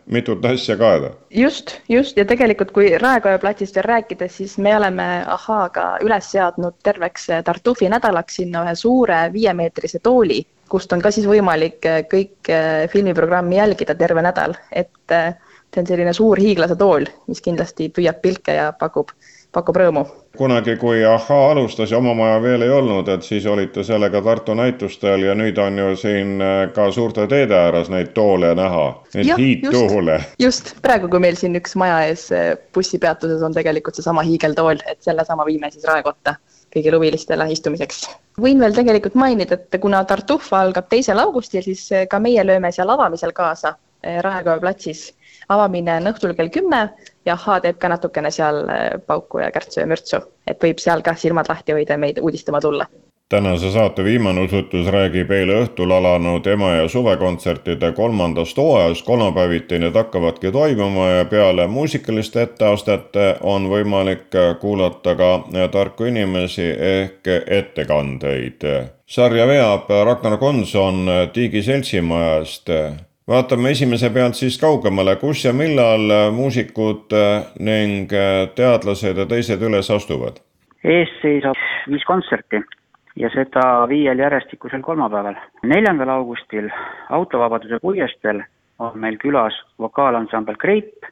mitut 0.06 0.44
asja 0.44 0.76
kaeda. 0.76 1.12
just, 1.30 1.78
just 1.88 2.16
ja 2.16 2.24
tegelikult, 2.28 2.72
kui 2.76 2.92
Raekoja 2.98 3.38
platsist 3.38 3.76
veel 3.76 3.88
rääkida, 3.88 4.28
siis 4.28 4.58
me 4.58 4.76
oleme 4.76 5.08
ahhaaga 5.26 5.96
üles 6.04 6.30
seadnud 6.32 6.76
terveks 6.82 7.30
Tartufi 7.44 7.88
nädalaks 7.88 8.42
sinna 8.42 8.66
ühe 8.66 8.74
suure 8.76 9.22
viiemeetrise 9.32 9.98
tooli 10.02 10.42
kust 10.68 10.92
on 10.92 11.02
ka 11.04 11.12
siis 11.14 11.28
võimalik 11.28 11.84
äh, 11.88 12.02
kõik 12.08 12.50
äh, 12.52 12.86
filmiprogrammi 12.92 13.58
jälgida 13.58 13.96
terve 13.98 14.24
nädal, 14.24 14.56
et 14.72 15.14
äh, 15.14 15.34
see 15.72 15.84
on 15.84 15.88
selline 15.88 16.16
suur 16.16 16.40
hiiglase 16.40 16.76
tool, 16.80 17.06
mis 17.28 17.44
kindlasti 17.44 17.90
püüab 17.96 18.20
pilke 18.24 18.56
ja 18.56 18.70
pakub, 18.76 19.12
pakub 19.52 19.76
rõõmu. 19.80 20.04
kunagi, 20.36 20.76
kui 20.80 21.04
Ahhaa 21.04 21.50
alustas 21.52 21.90
ja 21.92 21.98
oma 21.98 22.14
maja 22.16 22.38
veel 22.42 22.64
ei 22.64 22.72
olnud, 22.72 23.08
et 23.12 23.24
siis 23.24 23.46
olite 23.46 23.84
sellega 23.84 24.22
Tartu 24.24 24.54
näitustel 24.56 25.26
ja 25.26 25.34
nüüd 25.36 25.58
on 25.60 25.78
ju 25.78 25.96
siin 25.96 26.40
ka 26.74 26.88
suurte 26.92 27.26
teede 27.28 27.56
ääres 27.56 27.90
neid 27.92 28.14
toole 28.16 28.54
näha, 28.56 28.86
neid 29.14 29.34
hiidtoole. 29.36 30.20
just, 30.40 30.74
praegu, 30.82 31.08
kui 31.12 31.20
meil 31.20 31.36
siin 31.40 31.56
üks 31.60 31.76
maja 31.76 32.00
ees 32.08 32.30
bussipeatuses 32.72 33.44
on 33.44 33.56
tegelikult 33.56 34.00
seesama 34.00 34.24
hiigeltool, 34.28 34.80
et 34.88 35.04
selle 35.04 35.24
sama 35.28 35.48
viime 35.48 35.70
siis 35.72 35.84
Raekotta 35.88 36.36
kõigile 36.72 36.98
huvilistele 36.98 37.48
istumiseks. 37.52 38.04
võin 38.40 38.60
veel 38.60 38.74
tegelikult 38.74 39.14
mainida, 39.14 39.58
et 39.58 39.80
kuna 39.80 40.04
Tartuffa 40.04 40.60
algab 40.60 40.88
teisel 40.88 41.18
augustil, 41.18 41.62
siis 41.62 41.88
ka 42.10 42.18
meie 42.18 42.44
lööme 42.46 42.72
seal 42.72 42.90
avamisel 42.90 43.32
kaasa 43.32 43.76
eh, 44.02 44.20
Raekoja 44.22 44.60
platsis. 44.60 45.12
avamine 45.48 45.96
on 46.00 46.12
õhtul 46.12 46.34
kell 46.38 46.48
kümme 46.48 46.82
ja 47.26 47.32
Ahhaa 47.34 47.60
teeb 47.60 47.78
ka 47.78 47.88
natukene 47.88 48.30
seal 48.30 48.64
eh, 48.68 48.98
pauku 49.06 49.42
ja 49.44 49.50
kärtsu 49.50 49.80
ja 49.80 49.86
mürtsu, 49.86 50.22
et 50.46 50.62
võib 50.62 50.78
seal 50.78 51.02
ka 51.02 51.14
silmad 51.14 51.48
lahti 51.48 51.72
hoida 51.72 51.98
ja 51.98 51.98
meid 51.98 52.18
uudistama 52.22 52.60
tulla 52.60 52.86
tänase 53.32 53.70
saate 53.70 54.04
viimane 54.04 54.40
usutus 54.40 54.88
räägib 54.92 55.30
eile 55.32 55.54
õhtul 55.62 55.92
alanud 55.96 56.46
ema- 56.46 56.74
ja 56.74 56.88
suvekontsertide 56.88 57.92
kolmandast 57.96 58.56
hooajast. 58.56 59.06
kolmapäeviti 59.06 59.78
need 59.78 59.94
hakkavadki 59.94 60.52
toimuma 60.52 61.06
ja 61.08 61.24
peale 61.24 61.66
muusikaliste 61.66 62.42
etteastet 62.42 63.16
on 63.40 63.68
võimalik 63.70 64.36
kuulata 64.60 65.14
ka 65.16 65.30
tarku 65.70 66.04
inimesi 66.04 66.66
ehk 66.88 67.30
ettekandeid. 67.46 68.68
sarja 69.06 69.46
veab 69.46 69.88
Ragnar 70.04 70.36
Konson 70.36 71.08
Tiigi 71.32 71.62
seltsimajast 71.62 72.68
vaatame 73.28 73.70
esimese 73.70 74.10
pealt 74.10 74.34
siis 74.34 74.60
kaugemale, 74.60 75.16
kus 75.16 75.44
ja 75.44 75.52
millal 75.52 76.32
muusikud 76.32 77.16
ning 77.58 78.12
teadlased 78.54 79.16
ja 79.16 79.26
teised 79.26 79.62
üles 79.62 79.90
astuvad? 79.90 80.44
ees 80.84 81.08
seisab 81.22 81.56
viis 81.88 82.04
kontserti 82.04 82.60
ja 83.16 83.30
seda 83.34 83.88
viiel 83.88 84.18
järjestikusel 84.18 84.80
kolmapäeval. 84.80 85.34
neljandal 85.62 86.08
augustil 86.08 86.70
Autovabaduse 87.10 87.78
puiesteel 87.82 88.42
on 88.78 88.98
meil 88.98 89.16
külas 89.16 89.54
vokaalansambel 89.78 90.56
Kreip 90.56 91.04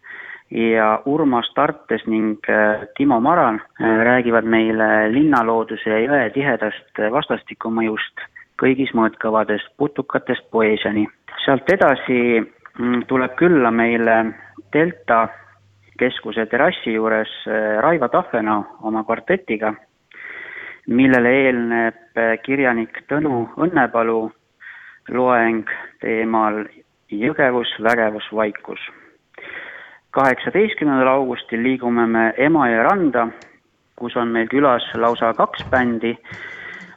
ja 0.51 1.03
Urmas 1.05 1.53
Tartes 1.55 2.07
ning 2.07 2.39
äh, 2.49 2.87
Timo 2.97 3.21
Maran 3.21 3.61
äh, 3.61 4.05
räägivad 4.05 4.45
meile 4.45 5.13
linnalooduse 5.13 5.91
ja 5.91 6.01
jõe 6.01 6.31
tihedast 6.35 7.03
vastastikumõjust 7.13 8.25
kõigis 8.61 8.93
mõõtkavadest 8.95 9.71
putukatest 9.77 10.51
poeesiani. 10.51 11.07
sealt 11.45 11.71
edasi 11.71 12.41
mm, 12.79 13.05
tuleb 13.09 13.37
külla 13.37 13.71
meile 13.71 14.25
Delta 14.73 15.29
keskuse 15.99 16.47
terrassi 16.47 16.93
juures 16.97 17.31
äh, 17.47 17.79
Raivo 17.81 18.09
Tahvenau 18.09 18.65
oma 18.83 19.05
kvartetiga 19.05 19.75
millele 20.91 21.33
eelneb 21.45 22.19
äh, 22.19 22.37
kirjanik 22.43 23.05
Tõnu 23.09 23.47
Õnnepalu 23.63 24.31
loeng 25.15 25.71
teemal 26.03 26.65
Jõgevus, 27.11 27.71
vägevus, 27.83 28.29
vaikus. 28.33 28.81
kaheksateistkümnendal 30.11 31.09
augustil 31.09 31.63
liigume 31.63 32.07
me 32.07 32.23
Emajõe 32.39 32.83
randa, 32.87 33.29
kus 33.99 34.17
on 34.17 34.31
meil 34.35 34.49
külas 34.51 34.87
lausa 34.95 35.33
kaks 35.35 35.65
bändi, 35.71 36.15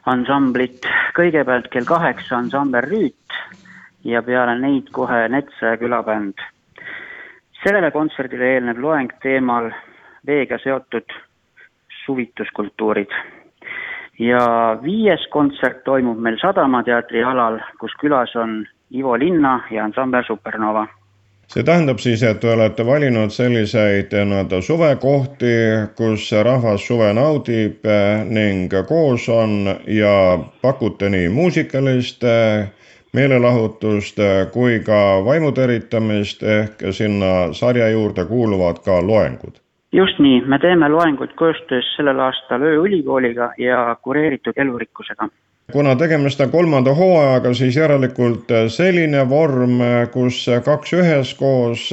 ansamblit, 0.06 0.86
kõigepealt 1.14 1.68
kell 1.70 1.86
kaheksa 1.86 2.36
ansambel 2.38 2.86
Rüüt 2.86 3.38
ja 4.04 4.22
peale 4.22 4.58
neid 4.58 4.90
kohe 4.92 5.28
Netsa 5.28 5.76
külabänd. 5.78 6.34
sellele 7.64 7.90
kontserdile 7.90 8.48
eelneb 8.54 8.78
loeng 8.78 9.12
teemal 9.22 9.70
veega 10.26 10.58
seotud 10.58 11.14
suvituskultuurid. 12.04 13.10
Ja 14.18 14.78
viies 14.82 15.26
kontsert 15.30 15.84
toimub 15.84 16.18
meil 16.18 16.38
Sadamateatri 16.40 17.24
alal, 17.24 17.58
kus 17.80 17.94
külas 18.00 18.34
on 18.36 18.62
Ivo 18.94 19.18
Linna 19.18 19.60
ja 19.70 19.84
ansambel 19.84 20.24
Supernova. 20.26 20.86
See 21.48 21.62
tähendab 21.62 21.98
siis, 22.00 22.22
et 22.24 22.38
te 22.40 22.48
olete 22.48 22.86
valinud 22.86 23.30
selliseid 23.30 24.14
nii-öelda 24.14 24.62
suvekohti, 24.64 25.52
kus 25.96 26.30
rahvas 26.46 26.86
suve 26.86 27.10
naudib 27.12 27.84
ning 28.30 28.72
koos 28.88 29.28
on 29.28 29.68
ja 29.86 30.14
pakute 30.62 31.10
nii 31.12 31.28
muusikalist 31.28 32.24
meelelahutust 33.12 34.24
kui 34.56 34.80
ka 34.86 35.02
vaimu 35.26 35.52
teritamist 35.52 36.42
ehk 36.42 36.86
sinna 36.90 37.52
sarja 37.52 37.90
juurde 37.92 38.24
kuuluvad 38.24 38.80
ka 38.84 39.02
loengud 39.06 39.63
just 39.94 40.18
nii, 40.18 40.42
me 40.50 40.58
teeme 40.58 40.88
loenguid 40.88 41.32
koostöös 41.38 41.88
sellel 41.96 42.20
aastal 42.20 42.62
Ööülikooliga 42.62 43.52
ja 43.58 43.96
kureeritud 44.02 44.56
elurikkusega. 44.56 45.28
Kuna 45.72 45.96
tegemist 45.96 46.40
on 46.40 46.50
kolmanda 46.50 46.92
hooajaga, 46.94 47.54
siis 47.54 47.76
järelikult 47.76 48.50
selline 48.68 49.22
vorm, 49.28 49.78
kus 50.12 50.44
kaks 50.64 50.92
üheskoos 50.92 51.86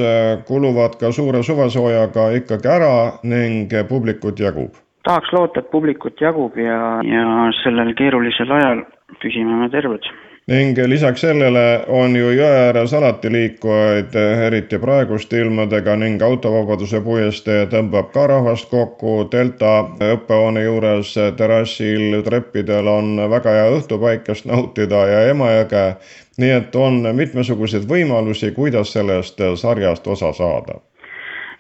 kuluvad 0.48 0.98
ka 1.00 1.12
suure 1.12 1.44
suvesoojaga 1.44 2.30
ikkagi 2.42 2.68
ära 2.68 2.96
ning 3.24 3.72
publikut 3.90 4.40
jagub. 4.40 4.76
tahaks 5.04 5.32
loota, 5.34 5.60
et 5.60 5.72
publikut 5.72 6.22
jagub 6.22 6.58
ja, 6.58 7.00
ja 7.04 7.24
sellel 7.64 7.94
keerulisel 7.98 8.52
ajal 8.52 8.84
püsime 9.24 9.56
me 9.64 9.70
terved 9.70 10.06
ning 10.52 10.78
lisaks 10.88 11.22
sellele 11.24 11.84
on 11.88 12.16
ju 12.16 12.32
jõe 12.36 12.50
ääres 12.66 12.92
alati 12.94 13.30
liikujaid, 13.32 14.16
eriti 14.48 14.80
praeguste 14.84 15.40
ilmadega 15.40 15.96
ning 15.96 16.24
autovabaduse 16.28 17.00
puiestee 17.06 17.70
tõmbab 17.72 18.10
ka 18.12 18.26
rahvast 18.34 18.68
kokku. 18.72 19.14
Delta 19.32 19.72
õppehoone 20.12 20.66
juures 20.66 21.14
terrassil 21.40 22.20
treppidel 22.28 22.92
on 22.92 23.16
väga 23.32 23.56
hea 23.58 23.72
õhtupaikest 23.78 24.50
nautida 24.52 25.06
ja 25.08 25.24
Emajõge. 25.32 25.86
nii 26.42 26.52
et 26.52 26.76
on 26.76 27.04
mitmesuguseid 27.16 27.88
võimalusi, 27.88 28.52
kuidas 28.52 28.94
sellest 28.94 29.40
sarjast 29.56 30.08
osa 30.08 30.34
saada 30.34 30.80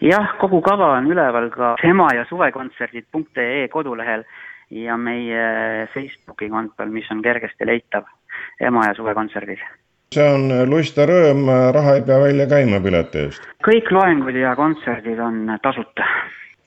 jah, 0.02 0.38
kogu 0.40 0.62
kava 0.62 0.98
on 0.98 1.12
üleval 1.12 1.50
ka 1.50 1.76
ema 1.84 2.08
ja 2.16 2.26
suvekontserdid.ee 2.30 3.68
kodulehel 3.68 4.24
ja 4.72 4.98
meie 4.98 5.88
Facebooki 5.94 6.50
kontol, 6.50 6.90
mis 6.90 7.12
on 7.12 7.22
kergesti 7.22 7.68
leitav 7.68 8.08
ema 8.68 8.86
ja 8.88 8.94
suvekontserdid. 8.98 9.64
see 10.16 10.28
on 10.28 10.52
lust 10.70 10.98
ja 10.98 11.06
rõõm, 11.08 11.48
raha 11.74 11.96
ei 11.96 12.06
pea 12.08 12.20
välja 12.20 12.48
käima 12.48 12.82
pileti 12.84 13.26
eest? 13.26 13.50
kõik 13.68 13.92
loengud 13.92 14.36
ja 14.36 14.56
kontserdid 14.56 15.20
on 15.20 15.58
tasuta 15.64 16.08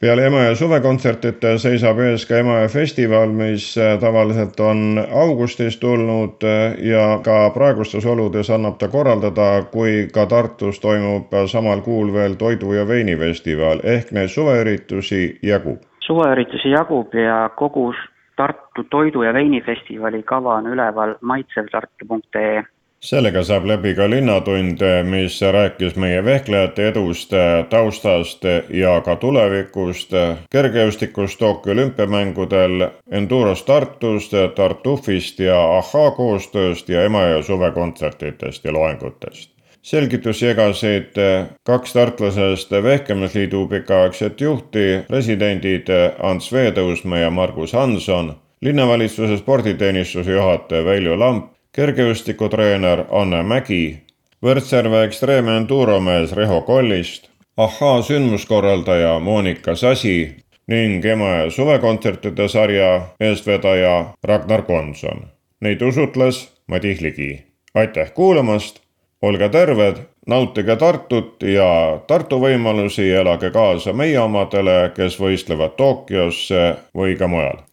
peale 0.04 0.26
Emajõe 0.28 0.54
suvekontsertide 0.58 1.54
seisab 1.62 2.00
ees 2.04 2.26
ka 2.28 2.36
Emajõe 2.42 2.68
festival, 2.68 3.30
mis 3.32 3.70
tavaliselt 4.02 4.58
on 4.60 4.98
augustis 5.00 5.78
tulnud 5.80 6.44
ja 6.84 7.04
ka 7.24 7.36
praegustes 7.54 8.04
oludes 8.04 8.50
annab 8.52 8.76
ta 8.80 8.90
korraldada, 8.92 9.48
kui 9.72 10.08
ka 10.12 10.26
Tartus 10.28 10.80
toimub 10.82 11.32
samal 11.48 11.80
kuul 11.86 12.12
veel 12.12 12.36
toidu- 12.40 12.74
ja 12.76 12.84
veinifestival 12.88 13.80
ehk 13.96 14.12
neid 14.12 14.28
suveüritusi 14.28 15.38
jagub. 15.42 15.80
suveüritusi 16.04 16.74
jagub 16.76 17.14
ja 17.14 17.48
kogu 17.56 17.94
Tartu 18.36 18.84
Toidu- 18.90 19.22
ja 19.22 19.34
Veinifestivali 19.34 20.22
kava 20.22 20.54
on 20.54 20.66
üleval 20.66 21.14
maitsevtartu.ee 21.20 22.64
sellega 23.04 23.42
saab 23.44 23.66
läbi 23.68 23.92
ka 23.94 24.06
Linnatund, 24.10 24.80
mis 25.10 25.36
rääkis 25.56 25.96
meie 26.00 26.24
vehklejate 26.24 26.88
edust, 26.88 27.32
taustast 27.70 28.46
ja 28.70 28.94
ka 29.04 29.16
tulevikust, 29.20 30.16
kergejõustikust 30.50 31.38
Tokyo 31.38 31.76
olümpiamängudel, 31.76 32.88
Endurost 33.10 33.66
Tartust, 33.66 34.32
Tartufist 34.56 35.40
ja 35.40 35.58
Ahhaa 35.78 36.10
koostööst 36.16 36.88
ja 36.88 37.04
Emajõe 37.04 37.42
suvekontsertidest 37.42 38.64
ja 38.64 38.72
loengutest 38.72 39.53
selgitusi 39.84 40.46
jagasid 40.46 41.18
kaks 41.64 41.92
tartlasest 41.92 42.70
Vehklemisliidu 42.70 43.66
pikaaegset 43.68 44.40
juhti, 44.40 45.04
presidendid 45.08 45.90
Ants 46.22 46.52
Veetõusmäe 46.52 47.20
ja 47.20 47.30
Margus 47.30 47.72
Hanson, 47.76 48.32
linnavalitsuse 48.64 49.36
sporditeenistuse 49.36 50.32
juhataja 50.32 50.84
Veljo 50.84 51.18
Lamp, 51.20 51.52
kergejõustikutreener 51.76 53.04
Anne 53.12 53.42
Mägi, 53.42 54.00
Võrtsjärve 54.44 55.04
ekstreemenduromees 55.06 56.32
Riho 56.36 56.60
Kollist, 56.62 57.28
Ahhaa 57.56 58.02
sündmuskorraldaja 58.02 59.18
Monika 59.18 59.76
Sasi 59.76 60.36
ning 60.68 61.04
Emajõe 61.04 61.50
suvekontsertide 61.50 62.48
sarja 62.48 62.90
eestvedaja 63.20 64.14
Ragnar 64.24 64.64
Konson. 64.68 65.26
Neid 65.60 65.82
usutles 65.82 66.48
Madis 66.68 67.00
Ligi. 67.00 67.44
aitäh 67.74 68.12
kuulamast 68.14 68.83
olge 69.24 69.48
terved, 69.48 70.00
nautige 70.26 70.76
Tartut 70.76 71.42
ja 71.48 71.68
Tartu 72.06 72.40
võimalusi 72.42 73.08
ja 73.08 73.22
elage 73.24 73.50
kaasa 73.54 73.92
meie 73.96 74.18
omadele, 74.20 74.92
kes 74.96 75.16
võistlevad 75.20 75.76
Tokyosse 75.80 76.74
või 76.96 77.16
ka 77.18 77.28
mujal. 77.28 77.64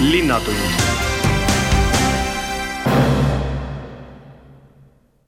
linnatund 0.00 0.79